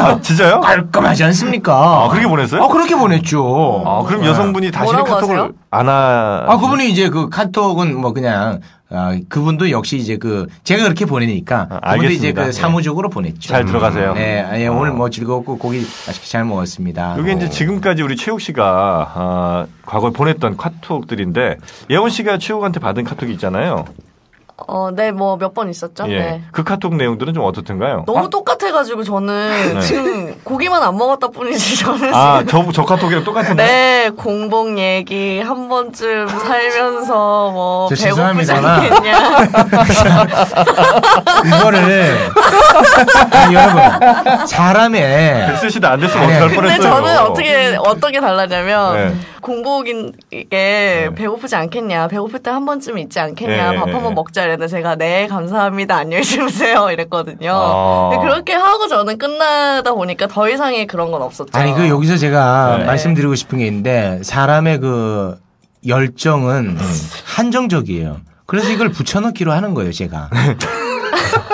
[0.00, 0.60] 아, 진짜요?
[0.64, 1.74] 깔끔하지 않습니까?
[2.04, 2.62] 아, 그렇게 보냈어요?
[2.62, 3.82] 아 그렇게 보냈죠.
[3.86, 5.50] 아, 그럼 여성분이 다시는 카톡을 하세요?
[5.70, 6.44] 안 하.
[6.48, 8.60] 아, 그분이 이제 그 카톡은 뭐 그냥,
[8.90, 11.66] 아, 그분도 역시 이제 그, 제가 그렇게 보내니까.
[11.82, 12.42] 아, 그분도 이제 알겠습니다.
[12.42, 12.52] 그 예.
[12.52, 13.48] 사무적으로 보냈죠.
[13.48, 14.14] 잘 들어가세요.
[14.14, 17.16] 네, 아, 예, 오늘 뭐 즐겁고 고기 맛있게 잘 먹었습니다.
[17.18, 17.48] 이게 이제 어.
[17.50, 21.58] 지금까지 우리 최욱 씨가 아, 과거에 보냈던 카톡들인데
[21.90, 23.84] 예원 씨가 최욱한테 받은 카톡이 있잖아요.
[24.66, 26.04] 어, 네, 뭐 몇 번 있었죠.
[26.08, 26.18] 예.
[26.18, 26.42] 네.
[26.50, 28.02] 그 카톡 내용들은 좀 어떻던가요?
[28.06, 29.80] 너무 똑같아가지고 저는 네.
[29.80, 33.64] 지금 고기만 안 먹었다 뿐이지 저는 아, 저, 저 카톡이랑 똑같은데?
[33.64, 38.52] 네 공복 얘기 한 번쯤 살면서 뭐저 배고프지.
[38.52, 39.18] 않겠냐
[41.58, 42.28] 이거를,
[43.30, 46.90] 아, 여러분, 사람의, 쓰시도 안 됐으면 아니, 어떡할 근데 뻔했어요.
[46.94, 49.14] 저는 어떻게 어떻게 달라냐면 네.
[49.48, 54.14] 공복인게 배고프지 않겠냐 배고플 때 한 번쯤 있지 않겠냐 네, 밥 네, 한번 네.
[54.14, 58.18] 먹자 이랬는데 제가 네 감사합니다 안녕히 주무세요 이랬거든요 아.
[58.20, 62.84] 그렇게 하고 저는 끝나다 보니까 더 이상의 그런 건 없었죠 아니, 그 여기서 제가 네.
[62.84, 65.38] 말씀드리고 싶은 게 있는데, 사람의 그
[65.86, 67.00] 열정은 음.
[67.24, 68.20] 한정적이에요.
[68.46, 70.30] 그래서 이걸 붙여넣기로 하는 거예요, 제가.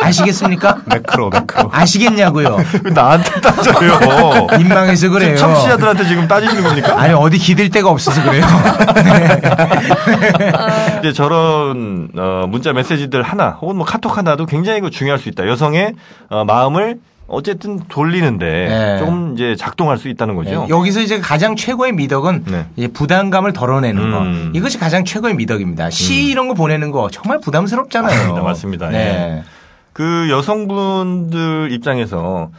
[0.05, 0.79] 아시겠습니까?
[0.87, 1.71] 매크로 매크로.
[1.73, 2.57] 아시겠냐고요.
[2.85, 4.47] 왜 나한테 따져요.
[4.59, 5.37] 민망해서 그래요.
[5.37, 7.01] 지금 청취자들한테 지금 따지시는 겁니까?
[7.01, 8.45] 아니 어디 기댈 데가 없어서 그래요.
[11.01, 15.47] 이제 저런 어, 문자 메시지들 하나 혹은 뭐 카톡 하나도 굉장히 그 중요할 수 있다.
[15.49, 15.95] 여성의
[16.31, 18.99] 어, 마음을 어쨌든 돌리는데 네.
[18.99, 20.67] 조금 이제 작동할 수 있다는 거죠.
[20.69, 22.45] 여기서 이제 가장 최고의 미덕은
[22.77, 22.89] 네.
[22.89, 24.51] 부담감을 덜어내는 음.
[24.53, 24.59] 거.
[24.59, 25.89] 이것이 가장 최고의 미덕입니다.
[25.89, 28.15] 시 이런 거 보내는 거 정말 부담스럽잖아요.
[28.19, 28.89] 맞습니다, 맞습니다.
[28.91, 29.43] 네.
[29.95, 32.51] 그 여성분들 입장에서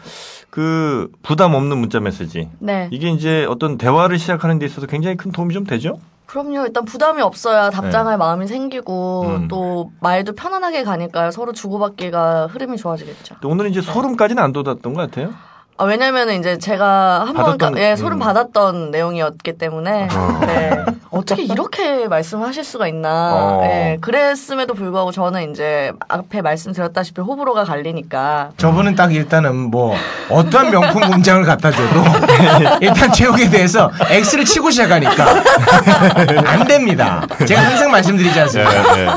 [0.49, 2.87] 그 부담 없는 문자 메시지 네.
[2.91, 5.99] 이게 이제 어떤 대화를 시작하는 데 있어서 굉장히 큰 도움이 좀 되죠?
[6.25, 6.65] 그럼요.
[6.65, 9.35] 일단 부담이 없어야 답장할 마음이 생기고 네.
[9.35, 9.47] 음.
[9.49, 11.31] 또 말도 편안하게 가니까요.
[11.31, 13.35] 서로 주고받기가 흐름이 좋아지겠죠.
[13.41, 15.33] 또 오늘은 이제 소름까지는 안 돋았던 것 같아요.
[15.77, 18.19] 아, 왜냐면 이제 제가 한번 받았던- 예, 소름 음.
[18.19, 20.39] 받았던 내용이었기 때문에 어.
[20.45, 20.85] 네.
[21.11, 23.33] 어떻게 이렇게 말씀하실 수가 있나.
[23.33, 23.61] 어.
[23.65, 29.95] 예, 그랬음에도 불구하고 저는 이제 앞에 말씀드렸다시피 호불호가 갈리니까 저분은 딱 일단은 뭐
[30.29, 32.03] 어떠한 명품 공장을 갖다 줘도
[32.81, 35.25] 일단 체육에 대해서 X를 치고 시작하니까
[36.45, 37.25] 안 됩니다.
[37.45, 38.95] 제가 항상 말씀드리지 않습니까?
[38.95, 39.11] 네, 네.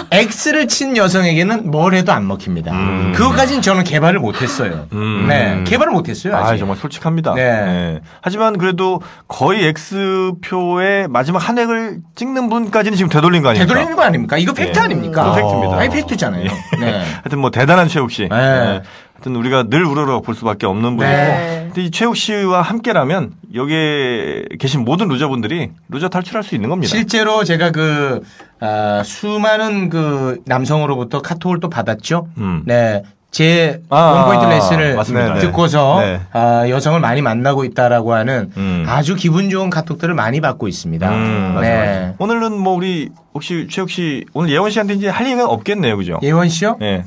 [0.44, 2.72] X를 친 여성에게는 뭘 해도 안 먹힙니다.
[2.72, 3.12] 음.
[3.14, 4.86] 그것까지는 저는 개발을 못했어요.
[4.92, 5.26] 음.
[5.28, 6.36] 네, 개발을 못했어요.
[6.54, 6.58] 아.
[6.58, 7.34] 정말 솔직합니다.
[7.34, 7.42] 네.
[7.42, 8.00] 네.
[8.20, 13.66] 하지만 그래도 거의 X표의 마지막 한 획을 찍는 분까지는 지금 되돌린 거 아닙니까?
[13.66, 14.38] 되돌리는 거 아닙니까?
[14.38, 14.82] 이거 팩트 예.
[14.82, 15.34] 아닙니까?
[15.34, 15.76] 팩트입니다.
[15.76, 16.50] 아니 팩트잖아요.
[16.80, 16.90] 네.
[17.22, 18.22] 하여튼 뭐 대단한 최욱 씨.
[18.22, 18.28] 네.
[18.28, 18.82] 네.
[19.14, 21.04] 하여튼 우리가 늘 우러러 볼 수밖에 없는 분이고.
[21.04, 21.62] 네.
[21.66, 26.88] 근데 이 최욱 씨와 함께라면 여기에 계신 모든 루저분들이 루저 탈출할 수 있는 겁니다.
[26.88, 28.22] 실제로 제가 그
[28.60, 32.28] 아, 수많은 그 남성으로부터 카톡을 또 받았죠.
[32.38, 32.62] 음.
[32.64, 33.02] 네.
[33.30, 35.34] 제 아, 원포인트 레슨을 맞습니다.
[35.34, 35.40] 네.
[35.40, 36.20] 듣고서 네.
[36.32, 38.84] 아, 여성을 많이 만나고 있다라고 하는 음.
[38.88, 41.08] 아주 기분 좋은 카톡들을 많이 받고 있습니다.
[41.10, 41.76] 음, 맞아, 네.
[41.76, 42.14] 맞아.
[42.18, 46.18] 오늘은 뭐 우리 혹시 최욱 씨 오늘 예원 씨한테 이제 할 얘기가 없겠네요, 그죠?
[46.22, 46.78] 예원 씨요?
[46.80, 47.04] 예.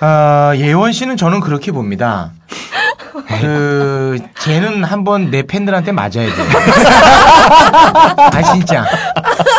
[0.00, 2.32] 아, 예원 씨는 저는 그렇게 봅니다.
[3.40, 6.30] 그, 쟤는 한번 내 팬들한테 맞아야 돼요.
[8.16, 8.84] 아, 진짜.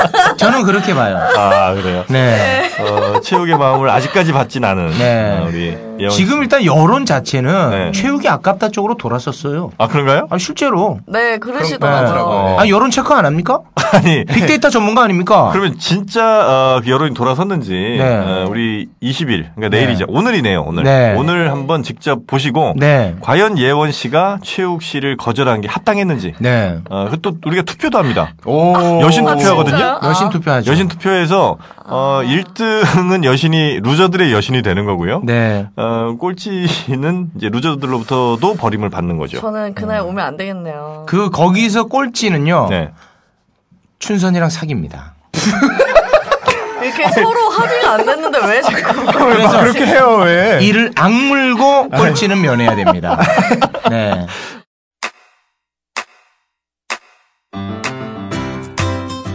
[0.38, 1.18] 저는 그렇게 봐요.
[1.38, 2.04] 아 그래요.
[2.10, 2.70] 네.
[2.80, 5.40] 어, 최욱의 마음을 아직까지 받진 않은 네.
[5.40, 5.92] 어, 우리.
[6.10, 7.92] 지금 일단 여론 자체는 네.
[7.92, 9.72] 최욱이 아깝다 쪽으로 돌았었어요.
[9.78, 10.26] 아 그런가요?
[10.32, 11.00] 아, 실제로.
[11.08, 12.24] 네, 그러시더라고요.
[12.24, 12.58] 어.
[12.60, 13.60] 아, 여론 체크 안 합니까?
[13.94, 15.50] 아니 빅데이터 전문가 아닙니까?
[15.52, 18.18] 그러면 진짜 어, 여론이 돌아섰는지 네.
[18.18, 20.06] 어, 우리 20일 그러니까 내일이죠.
[20.08, 20.64] 오늘이네요.
[20.66, 21.14] 오늘 네.
[21.16, 23.16] 오늘 한번 직접 보시고 네.
[23.22, 26.80] 과연 예원 씨가 최욱 씨를 거절한 게 합당했는지 네.
[26.90, 28.34] 어, 그또 우리가 투표도 합니다.
[28.46, 29.02] 오.
[29.02, 29.91] 여신 아, 투표하거든요.
[30.04, 30.30] 여신 아.
[30.30, 30.72] 투표하죠.
[30.72, 35.22] 여신 투표에서 어, 1등은 여신이 루저들의 여신이 되는 거고요.
[35.24, 35.68] 네.
[35.76, 39.40] 어, 꼴찌는 이제 루저들로부터도 버림을 받는 거죠.
[39.40, 41.06] 저는 그날 오면 안 되겠네요.
[41.08, 42.68] 그, 거기서 꼴찌는요.
[42.70, 42.92] 네.
[44.00, 45.16] 춘선이랑 사깁니다.
[46.82, 50.60] 이렇게 서로 합의가 안 됐는데 왜 자꾸 그래서 그렇게 해요 왜?
[50.62, 53.20] 이를 악물고 꼴찌는 면해야 됩니다.
[53.90, 54.26] 네.